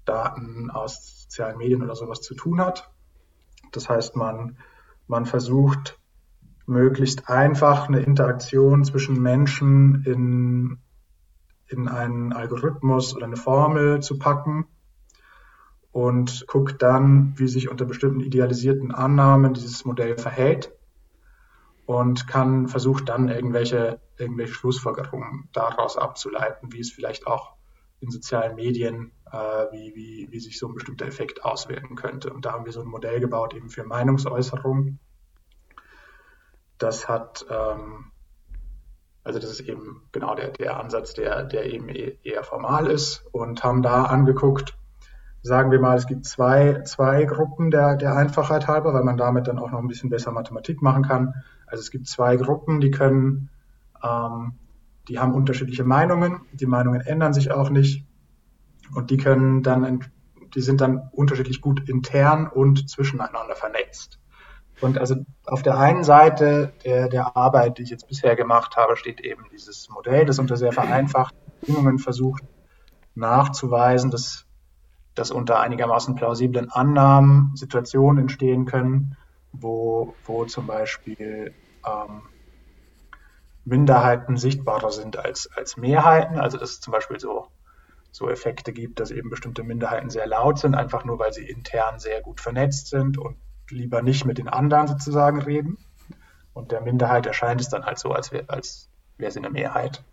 Daten 0.06 0.72
aus 0.72 1.26
sozialen 1.26 1.60
Medien 1.60 1.84
oder 1.84 1.96
sowas 1.96 2.22
zu 2.22 2.34
tun 2.34 2.60
hat. 2.60 2.90
Das 3.74 3.90
heißt, 3.90 4.16
man, 4.16 4.58
man 5.06 5.28
versucht 5.28 6.00
möglichst 6.66 7.30
einfach 7.30 7.90
eine 7.90 8.00
Interaktion 8.00 8.86
zwischen 8.86 9.22
Menschen 9.22 10.04
in, 10.04 10.80
in 11.68 11.88
einen 11.88 12.34
Algorithmus 12.34 13.16
oder 13.16 13.26
eine 13.26 13.38
Formel 13.38 14.02
zu 14.02 14.18
packen 14.18 14.68
und 15.92 16.46
guckt 16.48 16.82
dann, 16.82 17.34
wie 17.38 17.48
sich 17.48 17.70
unter 17.70 17.86
bestimmten 17.86 18.22
idealisierten 18.22 18.94
Annahmen 18.94 19.54
dieses 19.54 19.84
Modell 19.86 20.18
verhält 20.18 20.72
und 21.86 22.28
kann 22.28 22.68
versucht 22.68 23.10
dann 23.10 23.30
irgendwelche, 23.30 24.00
irgendwelche 24.18 24.54
Schlussfolgerungen 24.54 25.50
daraus 25.54 25.98
abzuleiten, 25.98 26.72
wie 26.72 26.82
es 26.82 26.92
vielleicht 26.92 27.26
auch 27.26 27.56
in 28.00 28.12
sozialen 28.12 28.56
Medien, 28.56 29.12
äh, 29.32 29.38
wie, 29.72 29.96
wie, 29.96 30.28
wie 30.30 30.40
sich 30.40 30.60
so 30.60 30.68
ein 30.68 30.76
bestimmter 30.76 31.08
Effekt 31.08 31.44
auswirken 31.44 31.96
könnte. 31.96 32.32
Und 32.32 32.46
da 32.46 32.52
haben 32.52 32.66
wir 32.66 32.74
so 32.74 32.82
ein 32.82 32.88
Modell 32.88 33.20
gebaut 33.20 33.54
eben 33.56 33.70
für 33.70 33.84
Meinungsäußerung. 33.84 35.00
Das 36.78 37.10
hat, 37.10 37.46
ähm, 37.50 38.12
also 39.28 39.40
das 39.40 39.52
ist 39.52 39.60
eben 39.60 40.04
genau 40.14 40.36
der, 40.36 40.50
der 40.52 40.80
Ansatz, 40.80 41.14
der, 41.14 41.44
der 41.44 41.66
eben 41.66 41.90
e-, 41.90 42.18
eher 42.24 42.44
formal 42.44 42.88
ist 42.88 43.26
und 43.34 43.62
haben 43.64 43.82
da 43.82 44.06
angeguckt, 44.06 44.78
sagen 45.44 45.70
wir 45.70 45.80
mal, 45.80 45.98
es 45.98 46.08
gibt 46.08 46.26
zwei, 46.26 46.82
zwei 46.84 47.26
Gruppen 47.26 47.70
der, 47.70 47.98
der 47.98 48.16
Einfachheit 48.16 48.68
halber, 48.68 48.94
weil 48.94 49.04
man 49.04 49.18
damit 49.18 49.48
dann 49.48 49.60
auch 49.60 49.72
noch 49.72 49.80
ein 49.80 49.88
bisschen 49.88 50.10
besser 50.10 50.32
Mathematik 50.32 50.82
machen 50.82 51.04
kann. 51.04 51.34
Also 51.66 51.82
es 51.82 51.92
gibt 51.92 52.08
zwei 52.08 52.38
Gruppen, 52.38 52.80
die 52.80 52.90
können 52.92 53.50
ähm, 54.02 54.54
die 55.10 55.20
haben 55.20 55.34
unterschiedliche 55.34 55.84
Meinungen, 55.84 56.42
die 56.54 56.66
Meinungen 56.66 57.02
ändern 57.02 57.34
sich 57.34 57.52
auch 57.52 57.70
nicht 57.70 58.06
und 58.94 59.10
die 59.10 59.18
können 59.18 59.64
dann, 59.64 60.06
die 60.56 60.62
sind 60.62 60.82
dann 60.82 61.10
unterschiedlich 61.12 61.62
gut 61.62 61.88
intern 61.90 62.48
und 62.48 62.90
zwischeneinander 62.90 63.56
vernetzt. 63.56 64.20
Und 64.80 64.98
also 65.00 65.16
auf 65.46 65.64
der 65.64 65.78
einen 65.78 66.04
Seite 66.04 66.74
der, 66.84 67.10
der 67.10 67.36
Arbeit, 67.36 67.78
die 67.78 67.84
ich 67.84 67.90
jetzt 67.90 68.08
bisher 68.08 68.36
gemacht 68.36 68.78
habe, 68.78 68.96
steht 68.96 69.22
eben 69.22 69.46
dieses 69.52 69.90
Modell, 69.90 70.26
das 70.26 70.40
unter 70.40 70.56
sehr 70.56 70.72
vereinfachten 70.72 71.40
Bedingungen 71.60 71.98
versucht 71.98 72.44
nachzuweisen, 73.16 74.12
dass, 74.12 74.46
dass 75.16 75.32
unter 75.32 75.60
einigermaßen 75.60 76.16
plausiblen 76.16 76.70
Annahmen 76.70 77.52
Situationen 77.56 78.22
entstehen 78.22 78.66
können, 78.66 79.18
wo, 79.52 80.14
wo 80.26 80.46
zum 80.46 80.68
Beispiel 80.68 81.54
ähm, 81.86 82.22
Minderheiten 83.66 84.38
sichtbarer 84.38 84.92
sind 84.92 85.18
als, 85.18 85.50
als 85.56 85.76
Mehrheiten. 85.76 86.40
Also 86.40 86.58
dass 86.58 86.72
es 86.72 86.80
zum 86.80 86.92
Beispiel 86.92 87.20
so, 87.20 87.48
so 88.12 88.30
Effekte 88.30 88.72
gibt, 88.72 89.00
dass 89.00 89.10
eben 89.10 89.32
bestimmte 89.32 89.64
Minderheiten 89.64 90.12
sehr 90.12 90.28
laut 90.28 90.60
sind, 90.60 90.76
einfach 90.76 91.04
nur 91.04 91.18
weil 91.18 91.34
sie 91.34 91.50
intern 91.50 92.00
sehr 92.00 92.22
gut 92.22 92.40
vernetzt 92.40 92.88
sind 92.88 93.18
und 93.18 93.38
lieber 93.70 94.02
nicht 94.02 94.26
mit 94.26 94.38
den 94.38 94.48
anderen 94.48 94.88
sozusagen 94.88 95.42
reden. 95.42 95.78
Und 96.54 96.72
der 96.72 96.82
Minderheit 96.82 97.26
erscheint 97.26 97.62
es 97.62 97.70
dann 97.70 97.86
halt 97.86 98.00
so, 98.00 98.12
als 98.12 98.32
wäre 98.32 98.50
als 98.50 98.90
wär 99.18 99.32
sie 99.32 99.40
eine 99.40 99.50
Mehrheit. 99.50 100.04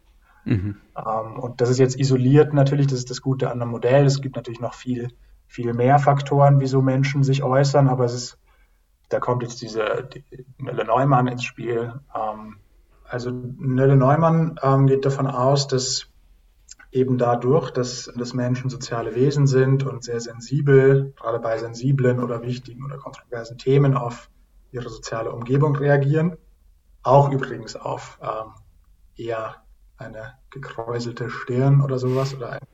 Mhm. 0.44 0.76
Ähm, 0.96 1.38
und 1.38 1.60
das 1.60 1.70
ist 1.70 1.78
jetzt 1.78 1.98
isoliert 1.98 2.52
natürlich, 2.52 2.86
das 2.86 2.98
ist 2.98 3.10
das 3.10 3.22
Gute 3.22 3.50
an 3.50 3.60
einem 3.60 3.70
Modell. 3.70 4.04
Es 4.04 4.20
gibt 4.20 4.36
natürlich 4.36 4.60
noch 4.60 4.74
viel, 4.74 5.08
viel 5.46 5.72
mehr 5.72 5.98
Faktoren, 5.98 6.60
wieso 6.60 6.82
Menschen 6.82 7.24
sich 7.24 7.42
äußern, 7.42 7.88
aber 7.88 8.04
es 8.04 8.14
ist, 8.14 8.38
da 9.08 9.20
kommt 9.20 9.42
jetzt 9.42 9.62
diese 9.62 10.08
die 10.12 10.24
Nelle 10.58 10.84
Neumann 10.84 11.28
ins 11.28 11.44
Spiel, 11.44 12.00
ähm, 12.14 12.56
also 13.08 13.30
Nelle 13.30 13.96
Neumann 13.96 14.58
ähm, 14.62 14.86
geht 14.86 15.04
davon 15.04 15.26
aus, 15.26 15.68
dass 15.68 16.08
eben 16.94 17.18
dadurch, 17.18 17.72
dass, 17.72 18.10
dass 18.14 18.34
Menschen 18.34 18.70
soziale 18.70 19.16
Wesen 19.16 19.48
sind 19.48 19.82
und 19.82 20.04
sehr 20.04 20.20
sensibel, 20.20 21.12
gerade 21.16 21.40
bei 21.40 21.58
sensiblen 21.58 22.22
oder 22.22 22.42
wichtigen 22.42 22.84
oder 22.84 22.98
kontroversen 22.98 23.58
Themen 23.58 23.96
auf 23.96 24.30
ihre 24.70 24.88
soziale 24.88 25.32
Umgebung 25.32 25.74
reagieren. 25.74 26.36
Auch 27.02 27.30
übrigens 27.30 27.74
auf 27.74 28.18
ähm, 28.22 28.52
eher 29.16 29.56
eine 29.98 30.34
gekräuselte 30.50 31.30
Stirn 31.30 31.80
oder 31.80 31.98
sowas 31.98 32.32
oder 32.34 32.52
ein, 32.52 32.66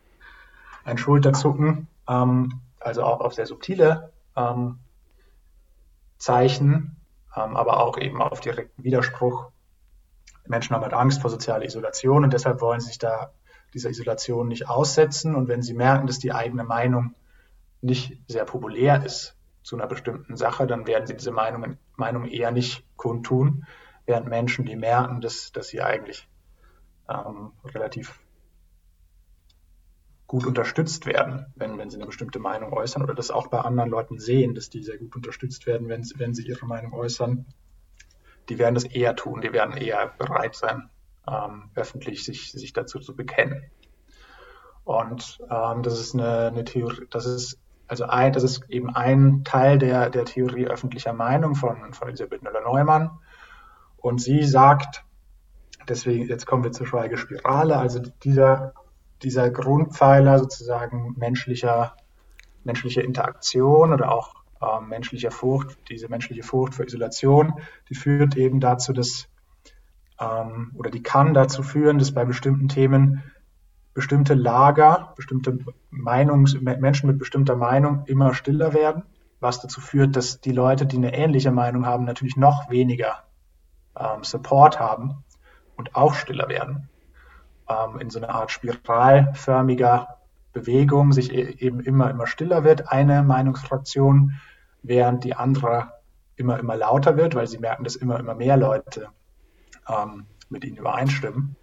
ein 0.85 0.99
Schulterzucken, 0.99 1.89
ähm, 2.07 2.61
also 2.79 3.03
auch 3.05 3.21
auf 3.21 3.35
sehr 3.35 3.47
subtile 3.47 4.13
ähm, 4.37 4.81
Zeichen, 6.19 6.97
ähm, 7.35 7.57
aber 7.57 7.81
auch 7.83 7.97
eben 7.97 8.21
auf 8.21 8.41
direkten 8.41 8.85
Widerspruch 8.85 9.51
Menschen 10.47 10.75
haben 10.75 10.83
halt 10.83 10.95
Angst 10.95 11.23
vor 11.23 11.31
sozialer 11.31 11.65
Isolation 11.65 12.25
und 12.25 12.33
deshalb 12.33 12.61
wollen 12.61 12.81
sie 12.81 12.89
sich 12.89 12.99
da 12.99 13.31
dieser 13.75 13.91
Isolation 13.91 14.49
nicht 14.49 14.69
aussetzen. 14.69 15.35
Und 15.35 15.49
wenn 15.49 15.63
sie 15.63 15.75
merken, 15.75 16.07
dass 16.07 16.19
die 16.19 16.33
eigene 16.33 16.65
Meinung 16.65 17.15
nicht 17.81 18.19
sehr 18.29 18.45
populär 18.45 19.05
ist 19.05 19.37
zu 19.63 19.77
einer 19.77 19.87
bestimmten 19.87 20.37
Sache, 20.37 20.67
dann 20.67 20.87
werden 20.87 21.07
sie 21.07 21.17
diese 21.17 21.33
Meinung, 21.33 21.77
Meinung 21.97 22.27
eher 22.27 22.51
nicht 22.51 22.85
kundtun, 22.97 23.67
während 24.07 24.29
Menschen, 24.29 24.65
die 24.65 24.77
merken, 24.77 25.21
dass, 25.21 25.53
dass 25.53 25.69
sie 25.69 25.81
eigentlich 25.81 26.29
ähm, 27.09 27.53
relativ 27.65 28.19
gut 30.27 30.47
unterstützt 30.47 31.07
werden, 31.07 31.47
wenn, 31.57 31.77
wenn 31.77 31.91
sie 31.91 31.97
eine 31.97 32.07
bestimmte 32.07 32.39
Meinung 32.39 32.73
äußern 32.73 33.03
oder 33.03 33.15
das 33.15 33.33
auch 33.33 33.49
bei 33.49 33.59
anderen 33.61 33.91
Leuten 33.91 34.21
sehen, 34.21 34.55
dass 34.55 34.71
die 34.71 34.83
sehr 34.83 34.97
gut 34.97 35.17
unterstützt 35.17 35.67
werden, 35.67 35.89
wenn, 35.89 36.09
wenn 36.17 36.35
sie 36.35 36.47
ihre 36.47 36.67
Meinung 36.67 36.93
äußern, 36.93 37.47
die 38.49 38.59
werden 38.59 38.77
das 38.77 38.85
eher 38.85 39.17
tun, 39.17 39.41
die 39.41 39.53
werden 39.53 39.77
eher 39.77 40.15
bereit 40.19 40.55
sein, 40.55 40.89
ähm, 41.29 41.71
öffentlich 41.75 42.25
sich, 42.25 42.53
sich 42.53 42.73
dazu 42.73 42.99
zu 42.99 43.15
bekennen. 43.15 43.71
Und 44.85 45.39
ähm, 45.51 45.83
das 45.83 46.01
ist 46.01 46.15
eine, 46.15 46.49
eine, 46.49 46.65
Theorie, 46.65 47.07
das 47.11 47.27
ist 47.27 47.59
also 47.87 48.05
ein, 48.05 48.33
das 48.33 48.45
ist 48.45 48.69
eben 48.69 48.95
ein 48.95 49.43
Teil 49.45 49.79
der, 49.79 50.11
der 50.11 50.25
Theorie 50.25 50.67
öffentlicher 50.67 51.13
Meinung 51.13 51.55
von, 51.55 51.93
von 51.93 52.09
Elisabeth 52.09 52.43
Müller-Neumann. 52.43 53.11
Und 53.97 54.21
sie 54.21 54.45
sagt, 54.45 55.05
deswegen, 55.89 56.29
jetzt 56.29 56.47
kommen 56.47 56.65
wir 56.65 56.73
zur 56.73 56.87
Schweigespirale, 56.87 57.77
also 57.77 58.01
dieser, 58.23 58.75
dieser 59.23 59.51
Grundpfeiler 59.51 60.39
sozusagen 60.39 61.15
menschlicher, 61.19 61.97
menschlicher 62.65 63.03
Interaktion 63.03 63.93
oder 63.93 64.13
auch 64.13 64.35
äh, 64.63 64.81
menschlicher 64.81 65.31
Furcht, 65.31 65.77
diese 65.89 66.09
menschliche 66.09 66.43
Furcht 66.43 66.75
vor 66.75 66.87
Isolation, 66.87 67.55
die 67.89 67.95
führt 67.95 68.37
eben 68.37 68.61
dazu, 68.61 68.93
dass 68.93 69.29
ähm, 70.21 70.73
oder 70.75 70.91
die 70.91 71.03
kann 71.03 71.35
dazu 71.35 71.63
führen, 71.63 71.99
dass 71.99 72.13
bei 72.13 72.25
bestimmten 72.25 72.69
Themen 72.69 73.23
bestimmte 73.95 74.35
Lager, 74.35 75.13
bestimmte 75.17 75.59
Meinungs 75.91 76.55
Menschen 76.61 77.09
mit 77.09 77.19
bestimmter 77.19 77.57
Meinung 77.57 78.05
immer 78.07 78.35
stiller 78.35 78.73
werden, 78.73 79.03
was 79.41 79.61
dazu 79.61 79.81
führt, 79.81 80.17
dass 80.17 80.41
die 80.41 80.53
Leute, 80.53 80.87
die 80.87 80.97
eine 80.97 81.15
ähnliche 81.15 81.51
Meinung 81.51 81.87
haben, 81.87 82.05
natürlich 82.05 82.37
noch 82.37 82.71
weniger 82.71 83.25
ähm, 83.99 84.23
Support 84.23 84.79
haben 84.79 85.25
und 85.77 85.97
auch 85.97 86.15
stiller 86.15 86.49
werden. 86.49 86.89
Ähm, 87.69 88.01
in 88.01 88.11
so 88.11 88.21
einer 88.21 88.35
Art 88.35 88.51
spiralförmiger 88.51 90.19
Bewegung 90.53 91.13
sich 91.13 91.33
e 91.33 91.57
eben 91.59 91.81
immer, 91.81 92.11
immer 92.11 92.27
stiller 92.27 92.65
wird, 92.65 92.93
eine 92.93 93.23
Meinungsfraktion, 93.23 94.41
während 94.83 95.25
die 95.25 95.35
andere 95.35 95.93
immer, 96.37 96.59
immer 96.59 96.77
lauter 96.77 97.17
wird, 97.17 97.35
weil 97.35 97.47
sie 97.47 97.59
merken, 97.59 97.85
dass 97.85 97.97
immer, 97.97 98.19
immer 98.19 98.35
mehr 98.35 98.57
Leute 98.57 99.09
ähm, 99.91 100.27
mit 100.49 100.65
ihnen 100.65 100.77
übereinstimmen 100.77 101.57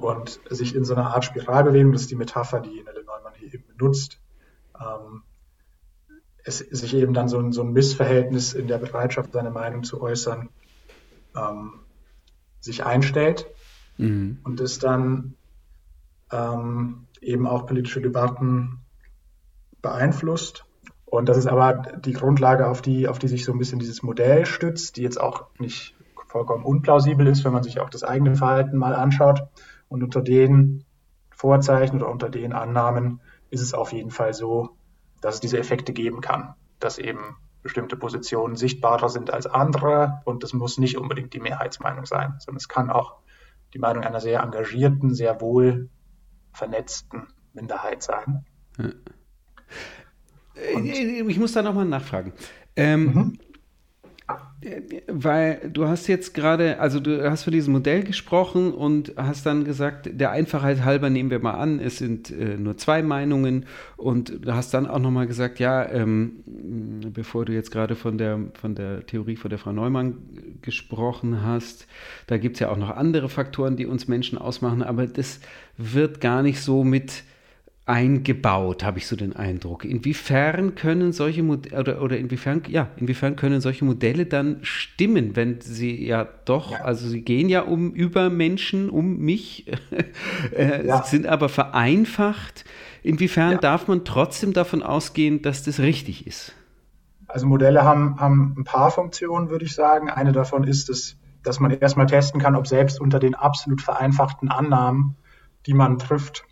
und 0.00 0.40
sich 0.50 0.74
in 0.74 0.84
so 0.84 0.94
einer 0.94 1.14
Art 1.14 1.24
Spiralbewegung, 1.24 1.92
das 1.92 2.02
ist 2.02 2.10
die 2.10 2.16
Metapher, 2.16 2.60
die 2.60 2.82
Nelle 2.82 3.04
Neumann 3.04 3.34
hier 3.34 3.52
eben 3.52 3.64
benutzt, 3.76 4.20
ähm, 4.80 5.22
es 6.44 6.58
sich 6.58 6.94
eben 6.94 7.14
dann 7.14 7.28
so 7.28 7.38
ein, 7.38 7.52
so 7.52 7.62
ein 7.62 7.72
Missverhältnis 7.72 8.52
in 8.52 8.68
der 8.68 8.78
Bereitschaft, 8.78 9.32
seine 9.32 9.50
Meinung 9.50 9.82
zu 9.82 10.00
äußern, 10.02 10.50
ähm, 11.36 11.80
sich 12.60 12.84
einstellt 12.84 13.46
mhm. 13.96 14.38
und 14.44 14.60
es 14.60 14.78
dann 14.78 15.34
ähm, 16.30 17.06
eben 17.20 17.46
auch 17.46 17.66
politische 17.66 18.02
Debatten 18.02 18.80
beeinflusst. 19.80 20.66
Und 21.06 21.28
das 21.28 21.38
ist 21.38 21.46
aber 21.46 21.74
die 21.74 22.12
Grundlage, 22.12 22.66
auf 22.66 22.82
die, 22.82 23.08
auf 23.08 23.18
die 23.18 23.28
sich 23.28 23.44
so 23.44 23.52
ein 23.52 23.58
bisschen 23.58 23.78
dieses 23.78 24.02
Modell 24.02 24.46
stützt, 24.46 24.96
die 24.96 25.02
jetzt 25.02 25.20
auch 25.20 25.46
nicht 25.58 25.94
vollkommen 26.34 26.64
unplausibel 26.64 27.28
ist, 27.28 27.44
wenn 27.44 27.52
man 27.52 27.62
sich 27.62 27.78
auch 27.78 27.90
das 27.90 28.02
eigene 28.02 28.34
Verhalten 28.34 28.76
mal 28.76 28.92
anschaut. 28.92 29.44
Und 29.88 30.02
unter 30.02 30.20
den 30.20 30.84
Vorzeichen 31.30 32.02
oder 32.02 32.10
unter 32.10 32.28
den 32.28 32.52
Annahmen 32.52 33.20
ist 33.50 33.60
es 33.60 33.72
auf 33.72 33.92
jeden 33.92 34.10
Fall 34.10 34.34
so, 34.34 34.70
dass 35.20 35.36
es 35.36 35.40
diese 35.40 35.58
Effekte 35.58 35.92
geben 35.92 36.20
kann, 36.20 36.54
dass 36.80 36.98
eben 36.98 37.36
bestimmte 37.62 37.96
Positionen 37.96 38.56
sichtbarer 38.56 39.08
sind 39.10 39.32
als 39.32 39.46
andere 39.46 40.22
und 40.24 40.42
das 40.42 40.52
muss 40.54 40.76
nicht 40.76 40.98
unbedingt 40.98 41.34
die 41.34 41.40
Mehrheitsmeinung 41.40 42.04
sein, 42.04 42.34
sondern 42.40 42.56
es 42.56 42.68
kann 42.68 42.90
auch 42.90 43.14
die 43.72 43.78
Meinung 43.78 44.02
einer 44.02 44.20
sehr 44.20 44.40
engagierten, 44.40 45.14
sehr 45.14 45.40
wohl 45.40 45.88
vernetzten 46.52 47.28
Minderheit 47.52 48.02
sein. 48.02 48.44
Ja. 48.76 48.90
Ich 51.28 51.38
muss 51.38 51.52
da 51.52 51.62
nochmal 51.62 51.84
nachfragen. 51.84 52.32
Ähm, 52.74 53.04
mhm. 53.04 53.38
Weil 55.06 55.70
du 55.72 55.86
hast 55.86 56.06
jetzt 56.06 56.34
gerade, 56.34 56.80
also 56.80 57.00
du 57.00 57.30
hast 57.30 57.44
von 57.44 57.52
diesem 57.52 57.72
Modell 57.72 58.02
gesprochen 58.02 58.72
und 58.72 59.12
hast 59.16 59.46
dann 59.46 59.64
gesagt, 59.64 60.08
der 60.12 60.30
Einfachheit 60.30 60.84
halber 60.84 61.10
nehmen 61.10 61.30
wir 61.30 61.38
mal 61.38 61.54
an, 61.54 61.80
es 61.80 61.98
sind 61.98 62.30
äh, 62.30 62.56
nur 62.56 62.76
zwei 62.76 63.02
Meinungen. 63.02 63.66
Und 63.96 64.44
du 64.44 64.54
hast 64.54 64.74
dann 64.74 64.86
auch 64.86 64.98
nochmal 64.98 65.26
gesagt, 65.26 65.58
ja, 65.58 65.88
ähm, 65.90 66.42
bevor 67.12 67.44
du 67.44 67.52
jetzt 67.52 67.70
gerade 67.70 67.94
von 67.94 68.18
der, 68.18 68.38
von 68.54 68.74
der 68.74 69.06
Theorie 69.06 69.36
von 69.36 69.50
der 69.50 69.58
Frau 69.58 69.72
Neumann 69.72 70.18
gesprochen 70.62 71.42
hast, 71.42 71.86
da 72.26 72.38
gibt 72.38 72.56
es 72.56 72.60
ja 72.60 72.70
auch 72.70 72.78
noch 72.78 72.90
andere 72.90 73.28
Faktoren, 73.28 73.76
die 73.76 73.86
uns 73.86 74.08
Menschen 74.08 74.38
ausmachen, 74.38 74.82
aber 74.82 75.06
das 75.06 75.40
wird 75.76 76.20
gar 76.20 76.42
nicht 76.42 76.60
so 76.60 76.84
mit 76.84 77.24
eingebaut, 77.86 78.82
habe 78.82 78.98
ich 78.98 79.06
so 79.06 79.14
den 79.14 79.36
Eindruck. 79.36 79.84
Inwiefern 79.84 80.74
können 80.74 81.12
solche 81.12 81.42
Modelle 81.42 81.78
oder, 81.78 82.02
oder 82.02 82.16
inwiefern, 82.16 82.62
ja, 82.68 82.88
inwiefern 82.96 83.36
können 83.36 83.60
solche 83.60 83.84
Modelle 83.84 84.24
dann 84.24 84.58
stimmen, 84.62 85.36
wenn 85.36 85.60
sie 85.60 86.06
ja 86.06 86.26
doch, 86.46 86.72
ja. 86.72 86.78
also 86.78 87.06
sie 87.06 87.20
gehen 87.20 87.50
ja 87.50 87.60
um 87.60 87.92
über 87.92 88.30
Menschen, 88.30 88.88
um 88.88 89.18
mich, 89.18 89.70
äh, 90.56 90.86
ja. 90.86 91.02
sind 91.02 91.26
aber 91.26 91.50
vereinfacht. 91.50 92.64
Inwiefern 93.02 93.52
ja. 93.52 93.58
darf 93.58 93.86
man 93.86 94.06
trotzdem 94.06 94.54
davon 94.54 94.82
ausgehen, 94.82 95.42
dass 95.42 95.62
das 95.62 95.78
richtig 95.78 96.26
ist? 96.26 96.54
Also 97.28 97.46
Modelle 97.46 97.84
haben, 97.84 98.18
haben 98.18 98.54
ein 98.56 98.64
paar 98.64 98.90
Funktionen, 98.92 99.50
würde 99.50 99.66
ich 99.66 99.74
sagen. 99.74 100.08
Eine 100.08 100.32
davon 100.32 100.64
ist 100.64 100.88
es, 100.88 101.18
dass 101.42 101.60
man 101.60 101.70
erstmal 101.70 102.06
testen 102.06 102.40
kann, 102.40 102.54
ob 102.54 102.66
selbst 102.66 102.98
unter 102.98 103.18
den 103.18 103.34
absolut 103.34 103.82
vereinfachten 103.82 104.48
Annahmen, 104.48 105.16
die 105.66 105.74
man 105.74 105.98
trifft, 105.98 106.46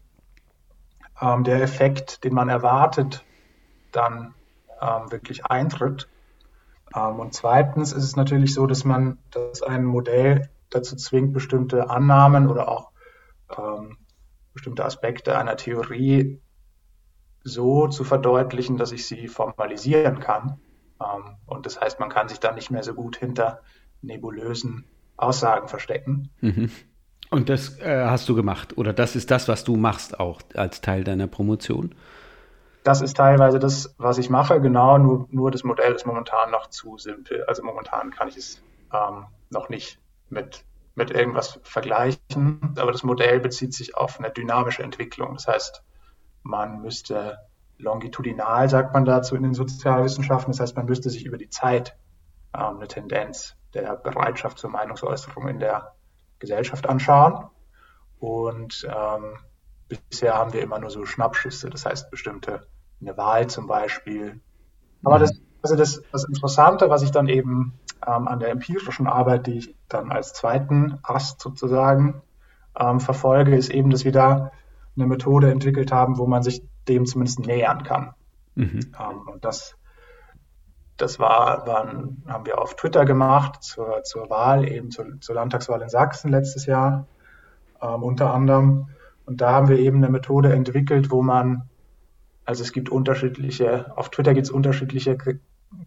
ähm, 1.23 1.45
der 1.45 1.63
Effekt, 1.63 2.25
den 2.25 2.35
man 2.35 2.49
erwartet, 2.49 3.25
dann 3.93 4.35
ähm, 4.81 5.13
wirklich 5.13 5.47
eintritt. 5.47 6.09
Ähm, 6.95 7.21
und 7.21 7.33
zweitens 7.33 7.93
ist 7.93 8.05
es 8.05 8.17
natürlich 8.17 8.53
so, 8.53 8.67
dass 8.67 8.85
man, 8.85 9.19
dass 9.31 9.63
ein 9.63 9.85
Modell 9.85 10.51
dazu 10.71 10.97
zwingt, 10.97 11.33
bestimmte 11.33 11.89
Annahmen 11.91 12.49
oder 12.49 12.69
auch 12.69 12.91
ähm, 13.57 13.99
bestimmte 14.53 14.85
Aspekte 14.85 15.39
einer 15.39 15.57
Theorie 15.57 16.41
so 17.45 17.89
zu 17.89 18.05
verdeutlichen, 18.05 18.77
dass 18.77 18.93
ich 18.93 19.07
sie 19.07 19.29
formalisieren 19.29 20.21
kann. 20.21 20.61
Ähm, 21.01 21.37
und 21.47 21.67
das 21.67 21.81
heißt, 21.81 22.01
man 22.01 22.09
kann 22.09 22.29
sich 22.29 22.41
dann 22.41 22.55
nicht 22.55 22.71
mehr 22.71 22.83
so 22.83 22.95
gut 22.95 23.17
hinter 23.17 23.61
nebulösen 24.01 24.85
Aussagen 25.17 25.69
verstecken. 25.69 26.31
Mhm. 26.41 26.71
Und 27.33 27.49
das 27.49 27.79
äh, 27.81 28.05
hast 28.05 28.29
du 28.29 28.35
gemacht 28.35 28.77
oder 28.77 28.93
das 28.93 29.17
ist 29.17 29.31
das, 29.31 29.49
was 29.49 29.65
du 29.65 29.77
machst 29.77 30.21
auch 30.21 30.43
als 30.55 30.83
Teil 30.83 31.03
deiner 31.03 31.27
Promotion? 31.27 31.95
Das 32.85 33.01
ist 33.01 33.17
teilweise 33.17 33.59
das, 33.59 33.95
was 33.97 34.19
ich 34.19 34.29
mache, 34.29 34.61
genau, 34.61 34.99
nur, 34.99 35.29
nur 35.31 35.51
das 35.51 35.65
Modell 35.65 35.95
ist 35.95 36.05
momentan 36.05 36.51
noch 36.51 36.69
zu 36.69 36.99
simpel. 36.99 37.43
Also 37.45 37.63
momentan 37.63 38.11
kann 38.11 38.29
ich 38.29 38.37
es 38.37 38.63
ähm, 38.93 39.25
noch 39.49 39.71
nicht 39.71 39.99
mit, 40.29 40.67
mit 40.95 41.11
irgendwas 41.11 41.59
vergleichen, 41.63 42.75
aber 42.77 42.93
das 42.93 43.03
Modell 43.03 43.41
bezieht 43.41 43.73
sich 43.73 43.97
auf 43.97 44.19
eine 44.19 44.31
dynamische 44.31 44.83
Entwicklung. 44.83 45.33
Das 45.33 45.49
heißt, 45.49 45.83
man 46.43 46.83
müsste 46.83 47.39
longitudinal, 47.79 48.69
sagt 48.69 48.93
man 48.93 49.07
dazu 49.07 49.37
in 49.37 49.43
den 49.43 49.55
Sozialwissenschaften, 49.55 50.53
das 50.53 50.61
heißt, 50.61 50.77
man 50.77 50.85
müsste 50.85 51.09
sich 51.09 51.25
über 51.25 51.39
die 51.39 51.49
Zeit 51.49 51.97
ähm, 52.55 52.77
eine 52.77 52.89
Tendenz 52.89 53.57
der 53.73 53.97
Bereitschaft 53.97 54.59
zur 54.59 54.69
Meinungsäußerung 54.69 55.49
in 55.49 55.61
der 55.61 55.95
Gesellschaft 56.43 56.89
anschauen. 56.89 57.47
Und 58.19 58.87
ähm, 58.87 59.37
bisher 59.89 60.35
haben 60.35 60.53
wir 60.53 60.61
immer 60.63 60.79
nur 60.79 60.91
so 60.91 61.07
Schnappschüsse, 61.07 61.71
das 61.71 61.87
heißt 61.87 62.11
bestimmte, 62.11 62.67
eine 63.01 63.17
Wahl 63.17 63.47
zum 63.47 63.67
Beispiel. 63.67 64.41
Aber 65.03 65.19
das, 65.19 65.41
also 65.63 65.77
das, 65.77 66.03
das 66.13 66.25
Interessante, 66.25 66.91
was 66.91 67.03
ich 67.03 67.11
dann 67.11 67.29
eben 67.29 67.73
ähm, 68.07 68.29
an 68.29 68.41
der 68.41 68.51
empirischen 68.51 69.07
Arbeit, 69.07 69.47
die 69.47 69.59
ich 69.59 69.77
dann 69.89 70.13
als 70.13 70.35
zweiten 70.35 70.99
Ast 71.03 71.41
sozusagen 71.41 72.23
ähm, 72.79 73.01
verfolge, 73.01 73.57
ist 73.57 73.71
eben, 73.71 73.91
dass 73.91 74.05
wir 74.05 74.13
da 74.13 74.53
eine 74.97 75.07
Methode 75.07 75.51
entwickelt 75.51 75.91
haben, 75.91 76.19
wo 76.19 76.27
man 76.27 76.43
sich 76.43 76.63
dem 76.89 77.07
zumindest 77.07 77.41
nähern 77.41 77.83
kann. 77.83 78.15
Mhm. 78.55 78.93
Ähm, 78.99 79.29
und 79.29 79.45
das 79.45 79.77
das 80.97 81.19
war, 81.19 81.67
waren, 81.67 82.23
haben 82.29 82.47
wir 82.47 82.61
auf 82.61 82.77
Twitter 82.77 83.05
gemacht 83.05 83.63
zur, 83.63 84.03
zur 84.05 84.31
Wahl, 84.31 84.69
eben 84.69 84.91
zur, 84.91 85.21
zur 85.21 85.35
Landtagswahl 85.35 85.83
in 85.83 85.89
Sachsen 85.89 86.31
letztes 86.31 86.67
Jahr 86.67 87.07
ähm, 87.81 88.03
unter 88.03 88.33
anderem. 88.33 88.89
Und 89.25 89.41
da 89.41 89.53
haben 89.53 89.69
wir 89.69 89.79
eben 89.79 89.99
eine 89.99 90.11
Methode 90.11 90.53
entwickelt, 90.53 91.11
wo 91.11 91.23
man, 91.23 91.69
also 92.45 92.63
es 92.63 92.73
gibt 92.73 92.89
unterschiedliche, 92.89 93.93
auf 93.97 94.11
Twitter 94.11 94.35
gibt 94.35 94.47
es 94.47 94.53
unterschiedliche 94.53 95.17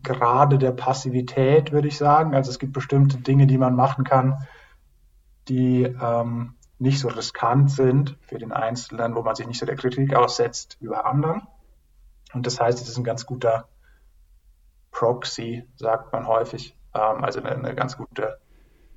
Grade 0.04 0.58
der 0.58 0.72
Passivität, 0.72 1.72
würde 1.72 1.88
ich 1.88 1.98
sagen. 1.98 2.34
Also 2.34 2.50
es 2.52 2.60
gibt 2.60 2.74
bestimmte 2.74 3.18
Dinge, 3.18 3.48
die 3.48 3.58
man 3.58 3.76
machen 3.76 4.04
kann, 4.04 4.46
die 5.48 5.84
ähm, 5.84 6.56
nicht 6.80 7.00
so 7.00 7.08
riskant 7.08 7.72
sind 7.72 8.18
für 8.22 8.38
den 8.38 8.52
Einzelnen, 8.52 9.15
wo 9.15 9.22
man 9.22 9.36
sich 9.36 9.48
nicht 9.48 9.60
so 9.60 9.65
der 9.65 9.76
Kritik 9.76 10.13
aussetzt 10.13 10.78
bei 10.82 10.98
anderen. 10.98 11.44
Und 12.34 12.48
das 12.48 12.60
heißt, 12.60 12.82
es 12.82 12.89
ist 12.89 12.98
ein 12.98 13.04
ganz 13.04 13.26
guter 13.26 13.70
Proxy, 14.95 15.67
sagt 15.75 16.13
man 16.13 16.25
häufig. 16.25 16.75
Ähm, 16.93 17.23
also 17.23 17.41
eine, 17.41 17.51
eine, 17.51 17.75
ganz 17.75 17.97
gute 17.97 18.39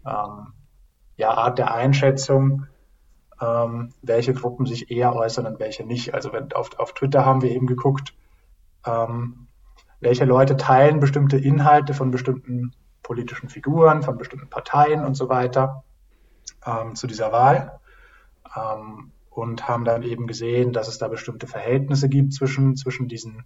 ähm, 0.06 0.52
ja, 1.16 1.30
Art 1.30 1.58
der 1.58 1.74
Einschätzung, 1.74 2.66
ähm, 3.40 3.92
welche 4.02 4.32
Gruppen 4.32 4.64
sich 4.64 4.92
eher 4.92 5.14
äußern 5.16 5.46
und 5.46 5.58
welche 5.58 5.84
nicht. 5.84 6.14
Also 6.14 6.32
wenn, 6.32 6.52
auf, 6.52 6.78
auf 6.78 6.94
Twitter 6.94 7.26
haben 7.26 7.42
wir 7.42 7.50
eben 7.50 7.66
geguckt, 7.66 8.14
ähm, 8.86 9.48
welche 9.98 10.24
Leute 10.24 10.56
teilen 10.56 11.00
bestimmte 11.00 11.36
Inhalte 11.36 11.94
von 11.94 12.12
bestimmten 12.12 12.72
politischen 13.02 13.48
Figuren, 13.48 14.02
von 14.02 14.18
bestimmten 14.18 14.48
Parteien 14.48 15.04
und 15.04 15.16
so 15.16 15.28
weiter 15.28 15.82
ähm, 16.64 16.94
zu 16.94 17.08
dieser 17.08 17.32
Wahl 17.32 17.80
und 19.30 19.68
haben 19.68 19.84
dann 19.84 20.02
eben 20.02 20.26
gesehen, 20.26 20.72
dass 20.72 20.88
es 20.88 20.98
da 20.98 21.06
bestimmte 21.06 21.46
Verhältnisse 21.46 22.08
gibt 22.08 22.32
zwischen, 22.32 22.76
zwischen 22.76 23.08
diesen 23.08 23.44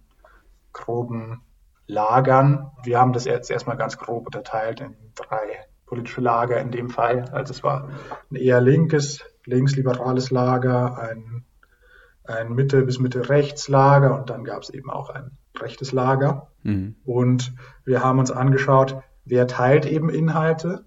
groben 0.71 1.41
Lagern. 1.87 2.71
Wir 2.83 2.99
haben 2.99 3.13
das 3.13 3.25
jetzt 3.25 3.51
erstmal 3.51 3.77
ganz 3.77 3.97
grob 3.97 4.25
unterteilt 4.25 4.79
in 4.79 4.95
drei 5.15 5.65
politische 5.85 6.21
Lager 6.21 6.59
in 6.59 6.71
dem 6.71 6.89
Fall. 6.89 7.25
Also 7.31 7.51
es 7.51 7.63
war 7.63 7.89
ein 8.31 8.35
eher 8.35 8.61
linkes, 8.61 9.23
linksliberales 9.45 10.31
Lager, 10.31 10.97
ein, 10.97 11.45
ein 12.23 12.53
Mitte- 12.53 12.83
bis 12.83 12.99
Mitte-Rechts-Lager 12.99 14.17
und 14.17 14.29
dann 14.29 14.43
gab 14.43 14.63
es 14.63 14.69
eben 14.69 14.89
auch 14.89 15.09
ein 15.09 15.37
rechtes 15.59 15.91
Lager. 15.91 16.51
Mhm. 16.63 16.95
Und 17.03 17.53
wir 17.85 18.03
haben 18.03 18.19
uns 18.19 18.31
angeschaut, 18.31 19.01
wer 19.25 19.47
teilt 19.47 19.85
eben 19.85 20.09
Inhalte 20.09 20.85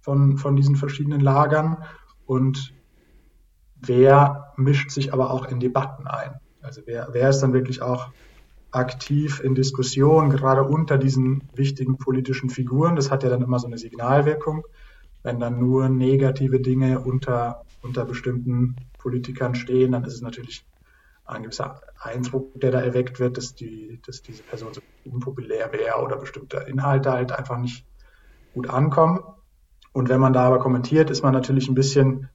von, 0.00 0.38
von 0.38 0.56
diesen 0.56 0.76
verschiedenen 0.76 1.20
Lagern 1.20 1.84
und 2.24 2.72
wer 3.76 4.52
mischt 4.56 4.90
sich 4.90 5.12
aber 5.12 5.30
auch 5.30 5.44
in 5.46 5.60
Debatten 5.60 6.06
ein. 6.06 6.40
Also 6.62 6.82
wer, 6.86 7.08
wer 7.12 7.28
ist 7.28 7.40
dann 7.40 7.52
wirklich 7.52 7.82
auch 7.82 8.10
aktiv 8.72 9.40
in 9.40 9.54
Diskussion, 9.54 10.30
gerade 10.30 10.64
unter 10.64 10.98
diesen 10.98 11.42
wichtigen 11.54 11.98
politischen 11.98 12.50
Figuren. 12.50 12.96
Das 12.96 13.10
hat 13.10 13.22
ja 13.22 13.30
dann 13.30 13.42
immer 13.42 13.58
so 13.58 13.66
eine 13.66 13.78
Signalwirkung. 13.78 14.64
Wenn 15.22 15.40
dann 15.40 15.58
nur 15.58 15.88
negative 15.88 16.60
Dinge 16.60 17.00
unter, 17.00 17.64
unter 17.82 18.04
bestimmten 18.04 18.76
Politikern 18.98 19.54
stehen, 19.54 19.92
dann 19.92 20.04
ist 20.04 20.14
es 20.14 20.22
natürlich 20.22 20.64
ein 21.24 21.42
gewisser 21.42 21.80
Eindruck, 22.00 22.60
der 22.60 22.70
da 22.70 22.80
erweckt 22.80 23.20
wird, 23.20 23.36
dass, 23.36 23.54
die, 23.54 24.00
dass 24.06 24.22
diese 24.22 24.42
Person 24.42 24.74
so 24.74 24.80
unpopulär 25.04 25.72
wäre 25.72 26.02
oder 26.02 26.16
bestimmte 26.16 26.58
Inhalte 26.68 27.12
halt 27.12 27.32
einfach 27.32 27.58
nicht 27.58 27.84
gut 28.54 28.68
ankommen. 28.68 29.20
Und 29.92 30.08
wenn 30.08 30.20
man 30.20 30.32
da 30.32 30.46
aber 30.46 30.58
kommentiert, 30.58 31.10
ist 31.10 31.22
man 31.22 31.32
natürlich 31.32 31.68
ein 31.68 31.74
bisschen 31.74 32.28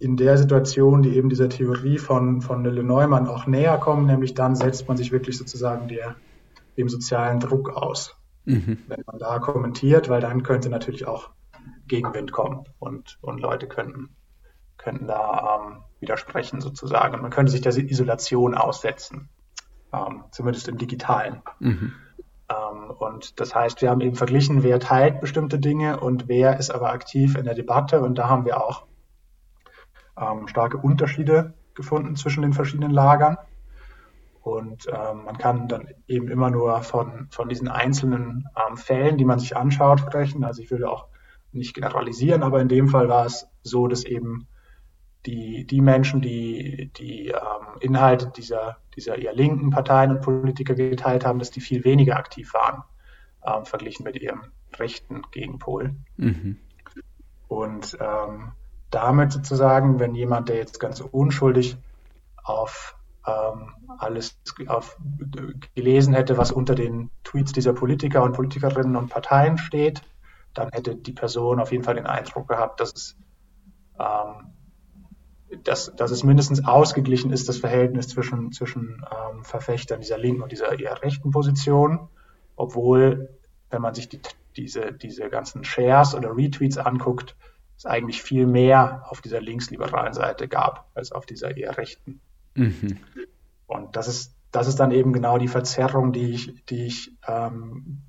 in 0.00 0.16
der 0.16 0.38
Situation, 0.38 1.02
die 1.02 1.14
eben 1.14 1.28
dieser 1.28 1.50
Theorie 1.50 1.98
von, 1.98 2.40
von 2.40 2.64
Lille 2.64 2.82
Neumann 2.82 3.28
auch 3.28 3.46
näher 3.46 3.76
kommt, 3.76 4.06
nämlich 4.06 4.32
dann 4.32 4.56
setzt 4.56 4.88
man 4.88 4.96
sich 4.96 5.12
wirklich 5.12 5.36
sozusagen 5.36 5.88
der, 5.88 6.16
dem 6.78 6.88
sozialen 6.88 7.38
Druck 7.38 7.68
aus, 7.68 8.16
mhm. 8.46 8.78
wenn 8.88 9.02
man 9.06 9.18
da 9.18 9.38
kommentiert, 9.38 10.08
weil 10.08 10.22
dann 10.22 10.42
könnte 10.42 10.70
natürlich 10.70 11.06
auch 11.06 11.30
Gegenwind 11.86 12.32
kommen 12.32 12.64
und, 12.78 13.18
und 13.20 13.40
Leute 13.40 13.68
könnten, 13.68 14.16
könnten 14.78 15.06
da 15.06 15.60
ähm, 15.60 15.82
widersprechen 16.00 16.62
sozusagen. 16.62 17.20
Man 17.20 17.30
könnte 17.30 17.52
sich 17.52 17.60
der 17.60 17.76
Isolation 17.76 18.54
aussetzen, 18.54 19.28
ähm, 19.92 20.24
zumindest 20.30 20.66
im 20.68 20.78
digitalen. 20.78 21.42
Mhm. 21.58 21.92
Ähm, 22.48 22.90
und 22.90 23.38
das 23.38 23.54
heißt, 23.54 23.82
wir 23.82 23.90
haben 23.90 24.00
eben 24.00 24.16
verglichen, 24.16 24.62
wer 24.62 24.80
teilt 24.80 25.20
bestimmte 25.20 25.58
Dinge 25.58 26.00
und 26.00 26.26
wer 26.26 26.58
ist 26.58 26.70
aber 26.70 26.90
aktiv 26.90 27.36
in 27.36 27.44
der 27.44 27.54
Debatte. 27.54 28.00
Und 28.00 28.14
da 28.14 28.30
haben 28.30 28.46
wir 28.46 28.64
auch 28.64 28.86
ähm, 30.20 30.48
starke 30.48 30.76
Unterschiede 30.76 31.54
gefunden 31.74 32.16
zwischen 32.16 32.42
den 32.42 32.52
verschiedenen 32.52 32.90
Lagern. 32.90 33.38
Und 34.42 34.86
ähm, 34.88 35.24
man 35.24 35.38
kann 35.38 35.68
dann 35.68 35.88
eben 36.06 36.28
immer 36.28 36.50
nur 36.50 36.80
von, 36.82 37.28
von 37.30 37.48
diesen 37.48 37.68
einzelnen 37.68 38.48
ähm, 38.56 38.76
Fällen, 38.76 39.18
die 39.18 39.24
man 39.24 39.38
sich 39.38 39.56
anschaut, 39.56 40.00
sprechen. 40.00 40.44
Also 40.44 40.62
ich 40.62 40.70
würde 40.70 40.88
auch 40.90 41.08
nicht 41.52 41.74
generalisieren, 41.74 42.42
aber 42.42 42.60
in 42.60 42.68
dem 42.68 42.88
Fall 42.88 43.08
war 43.08 43.26
es 43.26 43.46
so, 43.62 43.86
dass 43.86 44.04
eben 44.04 44.46
die, 45.26 45.66
die 45.66 45.82
Menschen, 45.82 46.22
die 46.22 46.90
die 46.96 47.28
ähm, 47.28 47.78
Inhalte 47.80 48.32
dieser, 48.34 48.78
dieser 48.96 49.18
eher 49.18 49.34
linken 49.34 49.70
Parteien 49.70 50.12
und 50.12 50.22
Politiker 50.22 50.74
geteilt 50.74 51.26
haben, 51.26 51.38
dass 51.38 51.50
die 51.50 51.60
viel 51.60 51.84
weniger 51.84 52.16
aktiv 52.16 52.54
waren, 52.54 52.82
ähm, 53.44 53.66
verglichen 53.66 54.04
mit 54.04 54.16
ihrem 54.16 54.40
rechten 54.78 55.22
Gegenpol. 55.30 55.96
Mhm. 56.16 56.56
Und 57.48 57.98
ähm, 58.00 58.52
damit 58.90 59.32
sozusagen, 59.32 60.00
wenn 60.00 60.14
jemand, 60.14 60.48
der 60.48 60.56
jetzt 60.56 60.80
ganz 60.80 61.00
unschuldig 61.00 61.76
auf 62.42 62.96
ähm, 63.26 63.74
alles 63.98 64.38
auf, 64.66 64.96
gelesen 65.74 66.14
hätte, 66.14 66.38
was 66.38 66.52
unter 66.52 66.74
den 66.74 67.10
Tweets 67.24 67.52
dieser 67.52 67.72
Politiker 67.72 68.22
und 68.22 68.32
Politikerinnen 68.32 68.96
und 68.96 69.10
Parteien 69.10 69.58
steht, 69.58 70.02
dann 70.54 70.70
hätte 70.72 70.96
die 70.96 71.12
Person 71.12 71.60
auf 71.60 71.70
jeden 71.70 71.84
Fall 71.84 71.94
den 71.94 72.06
Eindruck 72.06 72.48
gehabt, 72.48 72.80
dass 72.80 72.92
es 72.92 73.16
ähm, 73.98 74.50
dass, 75.64 75.94
dass 75.96 76.10
es 76.10 76.22
mindestens 76.22 76.64
ausgeglichen 76.64 77.32
ist, 77.32 77.48
das 77.48 77.58
Verhältnis 77.58 78.08
zwischen, 78.08 78.52
zwischen 78.52 79.04
ähm, 79.10 79.44
Verfechtern 79.44 80.00
dieser 80.00 80.18
linken 80.18 80.42
und 80.42 80.52
dieser 80.52 80.78
eher 80.78 81.02
rechten 81.02 81.30
Position, 81.30 82.08
obwohl, 82.56 83.30
wenn 83.70 83.82
man 83.82 83.94
sich 83.94 84.08
die, 84.08 84.20
diese, 84.56 84.92
diese 84.92 85.28
ganzen 85.28 85.64
Shares 85.64 86.14
oder 86.14 86.36
Retweets 86.36 86.78
anguckt, 86.78 87.36
es 87.80 87.86
eigentlich 87.86 88.22
viel 88.22 88.46
mehr 88.46 89.06
auf 89.08 89.22
dieser 89.22 89.40
linksliberalen 89.40 90.12
Seite 90.12 90.48
gab, 90.48 90.90
als 90.94 91.12
auf 91.12 91.24
dieser 91.24 91.56
eher 91.56 91.78
rechten. 91.78 92.20
Mhm. 92.54 92.98
Und 93.66 93.96
das 93.96 94.06
ist, 94.06 94.36
das 94.52 94.66
ist 94.68 94.80
dann 94.80 94.90
eben 94.90 95.14
genau 95.14 95.38
die 95.38 95.48
Verzerrung, 95.48 96.12
die 96.12 96.30
ich, 96.30 96.62
die 96.66 96.84
ich 96.84 97.16
ähm, 97.26 98.02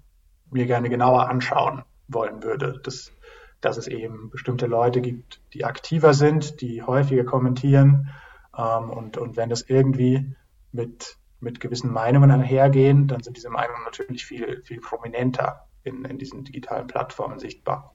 mir 0.50 0.66
gerne 0.66 0.90
genauer 0.90 1.30
anschauen 1.30 1.84
wollen 2.10 2.44
würde. 2.44 2.82
Das, 2.84 3.14
dass 3.62 3.78
es 3.78 3.88
eben 3.88 4.30
bestimmte 4.30 4.66
Leute 4.66 5.00
gibt, 5.00 5.40
die 5.54 5.64
aktiver 5.64 6.14
sind, 6.14 6.60
die 6.60 6.84
häufiger 6.84 7.24
kommentieren. 7.24 8.10
Ähm, 8.58 8.90
und, 8.90 9.16
und 9.16 9.38
wenn 9.38 9.48
das 9.48 9.62
irgendwie 9.62 10.36
mit, 10.74 11.16
mit 11.40 11.62
gewissen 11.62 11.94
Meinungen 11.94 12.30
einhergehen, 12.30 13.08
dann 13.08 13.24
sind 13.24 13.38
diese 13.38 13.50
Meinungen 13.50 13.86
natürlich 13.86 14.26
viel, 14.26 14.64
viel 14.64 14.82
prominenter 14.82 15.66
in, 15.84 16.04
in 16.04 16.18
diesen 16.18 16.44
digitalen 16.44 16.88
Plattformen 16.88 17.40
sichtbar. 17.40 17.94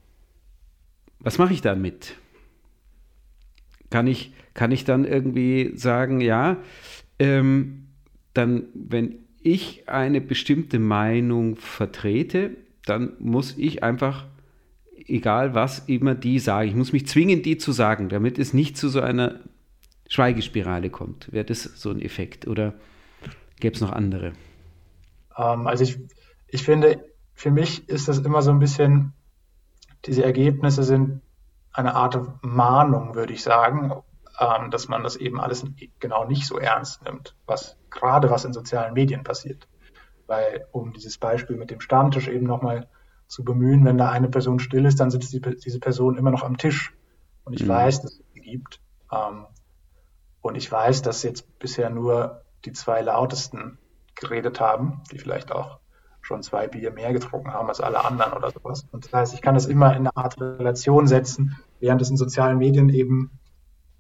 Was 1.27 1.39
mache 1.39 1.55
ich 1.55 1.61
damit? 1.61 2.15
Kann 3.91 4.07
ich, 4.07 4.33
kann 4.55 4.71
ich 4.71 4.85
dann 4.85 5.05
irgendwie 5.05 5.73
sagen, 5.75 6.21
ja, 6.21 6.59
ähm, 7.19 7.89
dann, 8.33 8.69
wenn 8.75 9.25
ich 9.43 9.89
eine 9.89 10.21
bestimmte 10.21 10.79
Meinung 10.79 11.57
vertrete, 11.57 12.53
dann 12.85 13.15
muss 13.19 13.59
ich 13.59 13.83
einfach 13.83 14.27
egal 15.05 15.53
was 15.53 15.81
immer 15.89 16.15
die 16.15 16.39
sagen. 16.39 16.69
Ich 16.69 16.77
muss 16.77 16.93
mich 16.93 17.09
zwingen, 17.09 17.43
die 17.43 17.59
zu 17.59 17.73
sagen, 17.73 18.09
damit 18.09 18.39
es 18.39 18.55
nicht 18.55 18.77
zu 18.77 18.89
so 18.89 19.01
einer 19.01 19.41
Schweigespirale 20.09 20.91
kommt. 20.91 21.33
Wäre 21.33 21.45
das 21.45 21.65
so 21.65 21.91
ein 21.91 22.01
Effekt 22.01 22.47
oder 22.47 22.75
gäbe 23.59 23.75
es 23.75 23.81
noch 23.81 23.91
andere? 23.91 24.33
Ähm, 25.37 25.67
also 25.67 25.83
ich, 25.83 25.99
ich 26.47 26.63
finde, 26.63 27.05
für 27.35 27.51
mich 27.51 27.89
ist 27.89 28.07
das 28.07 28.21
immer 28.21 28.43
so 28.43 28.53
ein 28.53 28.61
bisschen, 28.61 29.13
diese 30.07 30.25
Ergebnisse 30.25 30.83
sind 30.83 31.23
eine 31.73 31.95
Art 31.95 32.19
Mahnung, 32.43 33.15
würde 33.15 33.33
ich 33.33 33.43
sagen, 33.43 33.93
ähm, 34.39 34.71
dass 34.71 34.89
man 34.89 35.03
das 35.03 35.17
eben 35.17 35.41
alles 35.41 35.65
genau 35.99 36.25
nicht 36.25 36.47
so 36.47 36.59
ernst 36.59 37.03
nimmt, 37.03 37.37
was 37.47 37.77
gerade 37.91 38.31
was 38.31 38.45
in 38.45 38.53
sozialen 38.53 38.95
Medien 38.95 39.25
passiert. 39.25 39.69
Weil, 40.27 40.67
um 40.73 40.93
dieses 40.93 41.19
Beispiel 41.19 41.57
mit 41.57 41.71
dem 41.71 41.81
Stammtisch 41.81 42.29
eben 42.29 42.47
nochmal 42.47 42.89
zu 43.29 43.45
bemühen, 43.45 43.85
wenn 43.85 43.99
da 43.99 44.11
eine 44.11 44.29
Person 44.29 44.59
still 44.59 44.85
ist, 44.87 45.01
dann 45.01 45.11
sitzt 45.11 45.33
die, 45.33 45.41
diese 45.41 45.81
Person 45.81 46.17
immer 46.17 46.31
noch 46.31 46.43
am 46.43 46.57
Tisch. 46.57 46.95
Und 47.45 47.55
ich 47.55 47.65
mhm. 47.65 47.69
weiß, 47.69 48.03
dass 48.03 48.13
es 48.13 48.25
sie 48.35 48.41
gibt. 48.41 48.81
Ähm, 49.13 49.47
und 50.41 50.55
ich 50.55 50.71
weiß, 50.71 51.03
dass 51.03 51.23
jetzt 51.23 51.59
bisher 51.59 51.91
nur 51.91 52.43
die 52.65 52.73
zwei 52.73 53.03
lautesten 53.03 53.79
geredet 54.15 54.61
haben, 54.61 55.03
die 55.11 55.19
vielleicht 55.19 55.53
auch 55.53 55.79
schon 56.27 56.43
zwei 56.43 56.67
Bier 56.67 56.91
mehr 56.91 57.13
getrunken 57.13 57.53
haben 57.53 57.69
als 57.69 57.81
alle 57.81 58.05
anderen 58.05 58.33
oder 58.33 58.51
sowas. 58.51 58.85
Und 58.91 59.05
das 59.05 59.13
heißt, 59.13 59.35
ich 59.35 59.43
kann 59.43 59.55
das 59.55 59.67
immer 59.67 59.93
in 59.93 59.99
eine 59.99 60.17
Art 60.17 60.41
Relation 60.41 61.07
setzen, 61.07 61.57
während 61.79 62.03
es 62.03 62.11
in 62.11 62.17
sozialen 62.17 62.59
Medien 62.59 62.89
eben 62.89 63.31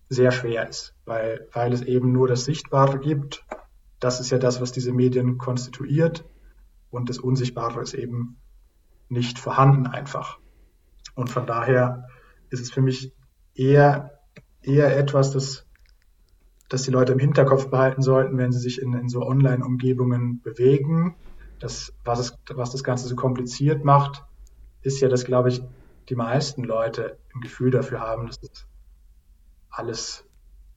sehr 0.08 0.32
schwer 0.32 0.68
ist, 0.68 0.94
weil, 1.04 1.48
weil 1.52 1.72
es 1.72 1.82
eben 1.82 2.12
nur 2.12 2.26
das 2.26 2.44
Sichtbare 2.44 2.98
gibt. 2.98 3.44
Das 4.00 4.20
ist 4.20 4.30
ja 4.30 4.38
das, 4.38 4.60
was 4.60 4.72
diese 4.72 4.92
Medien 4.92 5.38
konstituiert. 5.38 6.24
Und 6.90 7.08
das 7.08 7.18
Unsichtbare 7.18 7.80
ist 7.80 7.94
eben 7.94 8.38
nicht 9.08 9.38
vorhanden 9.38 9.86
einfach. 9.86 10.38
Und 11.14 11.30
von 11.30 11.46
daher 11.46 12.08
ist 12.50 12.60
es 12.60 12.72
für 12.72 12.82
mich 12.82 13.14
eher, 13.54 14.18
eher 14.62 14.96
etwas, 14.96 15.30
das, 15.30 15.66
das 16.68 16.82
die 16.82 16.90
Leute 16.90 17.12
im 17.12 17.18
Hinterkopf 17.20 17.70
behalten 17.70 18.02
sollten, 18.02 18.36
wenn 18.36 18.52
sie 18.52 18.60
sich 18.60 18.82
in, 18.82 18.94
in 18.94 19.08
so 19.08 19.22
Online-Umgebungen 19.22 20.40
bewegen. 20.42 21.14
Das, 21.58 21.92
was, 22.04 22.18
es, 22.18 22.38
was 22.54 22.72
das 22.72 22.84
Ganze 22.84 23.08
so 23.08 23.16
kompliziert 23.16 23.84
macht, 23.84 24.24
ist 24.82 25.00
ja, 25.00 25.08
dass, 25.08 25.24
glaube 25.24 25.48
ich, 25.48 25.62
die 26.08 26.14
meisten 26.14 26.64
Leute 26.64 27.18
ein 27.34 27.40
Gefühl 27.40 27.70
dafür 27.70 28.00
haben, 28.00 28.26
dass 28.26 28.38
es 28.42 28.66
alles 29.70 30.24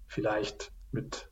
vielleicht 0.08 0.72
mit 0.92 1.30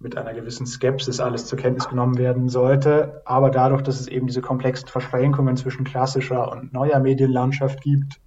mit 0.00 0.16
einer 0.16 0.32
gewissen 0.32 0.66
Skepsis 0.66 1.20
alles 1.20 1.46
zur 1.46 1.58
Kenntnis 1.58 1.88
genommen 1.88 2.16
werden 2.16 2.48
sollte. 2.48 3.20
Aber 3.26 3.50
dadurch, 3.50 3.82
dass 3.82 4.00
es 4.00 4.08
eben 4.08 4.26
diese 4.26 4.40
komplexen 4.40 4.88
Verschränkungen 4.88 5.56
zwischen 5.58 5.84
klassischer 5.84 6.50
und 6.50 6.72
neuer 6.72 6.98
Medienlandschaft 7.00 7.82
gibt, 7.82 8.20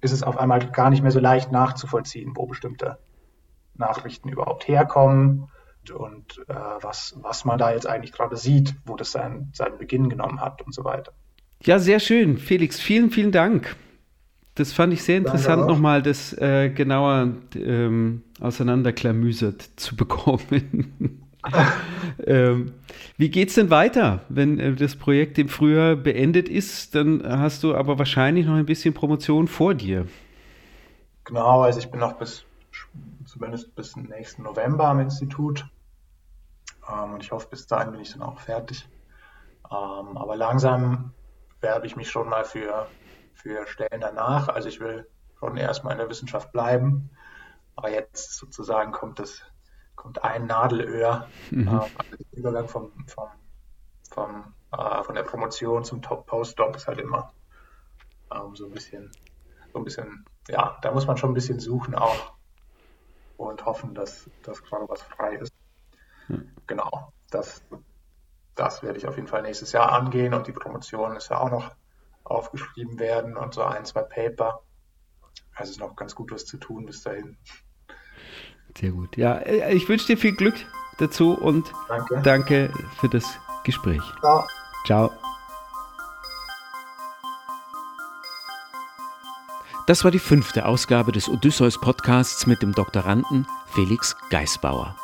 ist 0.00 0.12
es 0.12 0.24
auf 0.24 0.36
einmal 0.36 0.58
gar 0.70 0.90
nicht 0.90 1.02
mehr 1.02 1.12
so 1.12 1.20
leicht 1.20 1.52
nachzuvollziehen, 1.52 2.32
wo 2.34 2.46
bestimmte 2.46 2.98
Nachrichten 3.74 4.28
überhaupt 4.28 4.66
herkommen 4.66 5.48
und 5.90 6.44
äh, 6.48 6.54
was, 6.80 7.14
was 7.20 7.44
man 7.44 7.58
da 7.58 7.72
jetzt 7.72 7.86
eigentlich 7.86 8.12
gerade 8.12 8.36
sieht, 8.36 8.74
wo 8.86 8.96
das 8.96 9.12
seinen, 9.12 9.50
seinen 9.54 9.78
Beginn 9.78 10.08
genommen 10.08 10.40
hat 10.40 10.62
und 10.62 10.74
so 10.74 10.84
weiter. 10.84 11.12
Ja, 11.62 11.78
sehr 11.78 12.00
schön. 12.00 12.38
Felix, 12.38 12.80
vielen, 12.80 13.10
vielen 13.10 13.32
Dank. 13.32 13.76
Das 14.54 14.72
fand 14.72 14.92
ich 14.92 15.02
sehr 15.02 15.18
interessant, 15.18 15.66
nochmal 15.66 16.00
das 16.00 16.32
äh, 16.34 16.70
genauer 16.70 17.32
ähm, 17.56 18.22
auseinanderklamüsert 18.40 19.62
zu 19.76 19.96
bekommen. 19.96 21.20
ähm, 22.24 22.72
wie 23.16 23.42
es 23.42 23.54
denn 23.54 23.70
weiter, 23.70 24.20
wenn 24.28 24.60
äh, 24.60 24.74
das 24.74 24.96
Projekt 24.96 25.38
im 25.38 25.48
Frühjahr 25.48 25.96
beendet 25.96 26.48
ist? 26.48 26.94
Dann 26.94 27.22
hast 27.26 27.64
du 27.64 27.74
aber 27.74 27.98
wahrscheinlich 27.98 28.46
noch 28.46 28.54
ein 28.54 28.66
bisschen 28.66 28.94
Promotion 28.94 29.48
vor 29.48 29.74
dir. 29.74 30.06
Genau, 31.24 31.62
also 31.62 31.78
ich 31.78 31.90
bin 31.90 32.00
noch 32.00 32.14
bis 32.14 32.44
zumindest 33.24 33.74
bis 33.74 33.96
nächsten 33.96 34.42
November 34.42 34.86
am 34.86 35.00
Institut 35.00 35.66
und 36.88 37.22
ich 37.22 37.32
hoffe, 37.32 37.48
bis 37.48 37.66
dahin 37.66 37.92
bin 37.92 38.00
ich 38.00 38.12
dann 38.12 38.22
auch 38.22 38.40
fertig. 38.40 38.88
Ähm, 39.70 40.16
aber 40.16 40.36
langsam 40.36 41.14
werbe 41.60 41.86
ich 41.86 41.96
mich 41.96 42.10
schon 42.10 42.28
mal 42.28 42.44
für 42.44 42.86
für 43.34 43.66
Stellen 43.66 44.00
danach. 44.00 44.48
Also 44.48 44.68
ich 44.68 44.80
will 44.80 45.06
schon 45.38 45.56
erstmal 45.56 45.92
in 45.92 45.98
der 45.98 46.08
Wissenschaft 46.08 46.52
bleiben. 46.52 47.10
Aber 47.76 47.90
jetzt 47.90 48.34
sozusagen 48.34 48.92
kommt 48.92 49.18
das, 49.18 49.42
kommt 49.96 50.22
ein 50.24 50.46
Nadelöhr, 50.46 51.28
mhm. 51.50 51.68
äh, 51.68 51.70
also 51.70 52.16
der 52.16 52.38
Übergang 52.38 52.68
vom, 52.68 52.92
vom, 53.06 53.28
vom, 54.10 54.54
äh, 54.72 55.02
von 55.02 55.14
der 55.14 55.24
Promotion 55.24 55.84
zum 55.84 56.00
Top-Postdoc 56.00 56.76
ist 56.76 56.86
halt 56.86 57.00
immer 57.00 57.32
ähm, 58.32 58.54
so 58.54 58.66
ein 58.66 58.72
bisschen, 58.72 59.10
so 59.72 59.78
ein 59.78 59.84
bisschen, 59.84 60.24
ja, 60.48 60.78
da 60.82 60.92
muss 60.92 61.06
man 61.06 61.16
schon 61.16 61.32
ein 61.32 61.34
bisschen 61.34 61.58
suchen 61.58 61.96
auch 61.96 62.34
und 63.36 63.64
hoffen, 63.66 63.94
dass, 63.94 64.30
dass 64.44 64.62
gerade 64.62 64.88
was 64.88 65.02
frei 65.02 65.34
ist. 65.34 65.52
Genau, 66.66 67.12
das, 67.30 67.62
das 68.54 68.82
werde 68.82 68.98
ich 68.98 69.06
auf 69.06 69.16
jeden 69.16 69.28
Fall 69.28 69.42
nächstes 69.42 69.72
Jahr 69.72 69.92
angehen 69.92 70.34
und 70.34 70.46
die 70.46 70.52
Promotion 70.52 71.16
ist 71.16 71.28
ja 71.30 71.38
auch 71.38 71.50
noch 71.50 71.74
aufgeschrieben 72.24 72.98
werden 72.98 73.36
und 73.36 73.54
so 73.54 73.62
ein, 73.62 73.84
zwei 73.84 74.02
Paper. 74.02 74.62
Also 75.54 75.72
ist 75.72 75.80
noch 75.80 75.94
ganz 75.94 76.14
gut 76.14 76.32
was 76.32 76.46
zu 76.46 76.56
tun 76.56 76.86
bis 76.86 77.02
dahin. 77.02 77.36
Sehr 78.76 78.90
gut. 78.90 79.16
Ja, 79.16 79.36
äh, 79.38 79.72
ich 79.74 79.88
wünsche 79.88 80.06
dir 80.06 80.18
viel 80.18 80.34
Glück 80.34 80.54
dazu 80.98 81.34
und 81.34 81.72
danke, 81.88 82.20
danke 82.22 82.72
für 82.98 83.08
das 83.08 83.38
Gespräch. 83.64 84.02
Ciao. 84.20 84.46
Ciao. 84.86 85.10
Das 89.86 90.02
war 90.02 90.10
die 90.10 90.18
fünfte 90.18 90.64
Ausgabe 90.64 91.12
des 91.12 91.28
Odysseus 91.28 91.78
Podcasts 91.78 92.46
mit 92.46 92.62
dem 92.62 92.72
Doktoranden 92.72 93.46
Felix 93.66 94.16
Geisbauer. 94.30 94.96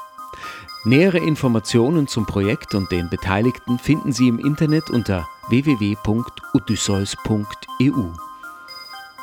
Nähere 0.84 1.18
Informationen 1.18 2.06
zum 2.06 2.24
Projekt 2.24 2.74
und 2.74 2.90
den 2.90 3.10
Beteiligten 3.10 3.78
finden 3.78 4.12
Sie 4.12 4.28
im 4.28 4.38
Internet 4.38 4.88
unter 4.88 5.28
www.odysseus.eu. 5.50 8.04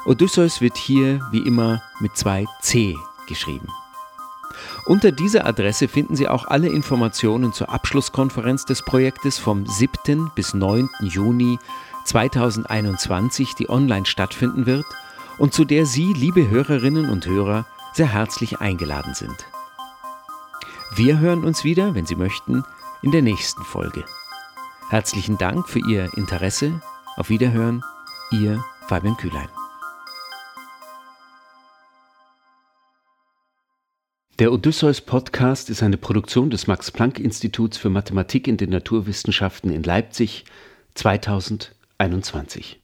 Odysseus 0.05 0.61
wird 0.61 0.77
hier 0.77 1.19
wie 1.31 1.39
immer 1.39 1.81
mit 1.99 2.15
zwei 2.15 2.45
C 2.61 2.95
geschrieben. 3.27 3.69
Unter 4.85 5.11
dieser 5.11 5.47
Adresse 5.47 5.87
finden 5.87 6.15
Sie 6.15 6.27
auch 6.27 6.45
alle 6.45 6.69
Informationen 6.69 7.51
zur 7.53 7.69
Abschlusskonferenz 7.69 8.65
des 8.65 8.83
Projektes 8.83 9.39
vom 9.39 9.65
7. 9.65 10.29
bis 10.35 10.53
9. 10.53 10.87
Juni 11.01 11.57
2021, 12.05 13.55
die 13.55 13.67
online 13.67 14.05
stattfinden 14.05 14.67
wird 14.67 14.85
und 15.39 15.55
zu 15.55 15.65
der 15.65 15.87
Sie, 15.87 16.13
liebe 16.13 16.49
Hörerinnen 16.49 17.09
und 17.09 17.25
Hörer, 17.25 17.65
sehr 17.93 18.13
herzlich 18.13 18.59
eingeladen 18.59 19.15
sind. 19.15 19.47
Wir 20.95 21.19
hören 21.19 21.43
uns 21.43 21.63
wieder, 21.63 21.93
wenn 21.95 22.05
Sie 22.05 22.15
möchten, 22.15 22.63
in 23.01 23.11
der 23.11 23.21
nächsten 23.21 23.63
Folge. 23.63 24.05
Herzlichen 24.89 25.37
Dank 25.37 25.67
für 25.67 25.79
Ihr 25.87 26.09
Interesse. 26.15 26.81
Auf 27.17 27.29
Wiederhören, 27.29 27.83
Ihr 28.31 28.63
Fabian 28.87 29.17
Kühlein. 29.17 29.49
Der 34.39 34.51
Odysseus 34.51 35.01
Podcast 35.01 35.69
ist 35.69 35.83
eine 35.83 35.97
Produktion 35.97 36.49
des 36.49 36.67
Max 36.67 36.91
Planck 36.91 37.19
Instituts 37.19 37.77
für 37.77 37.89
Mathematik 37.89 38.47
in 38.47 38.57
den 38.57 38.69
Naturwissenschaften 38.69 39.71
in 39.71 39.83
Leipzig 39.83 40.45
2021. 40.95 42.79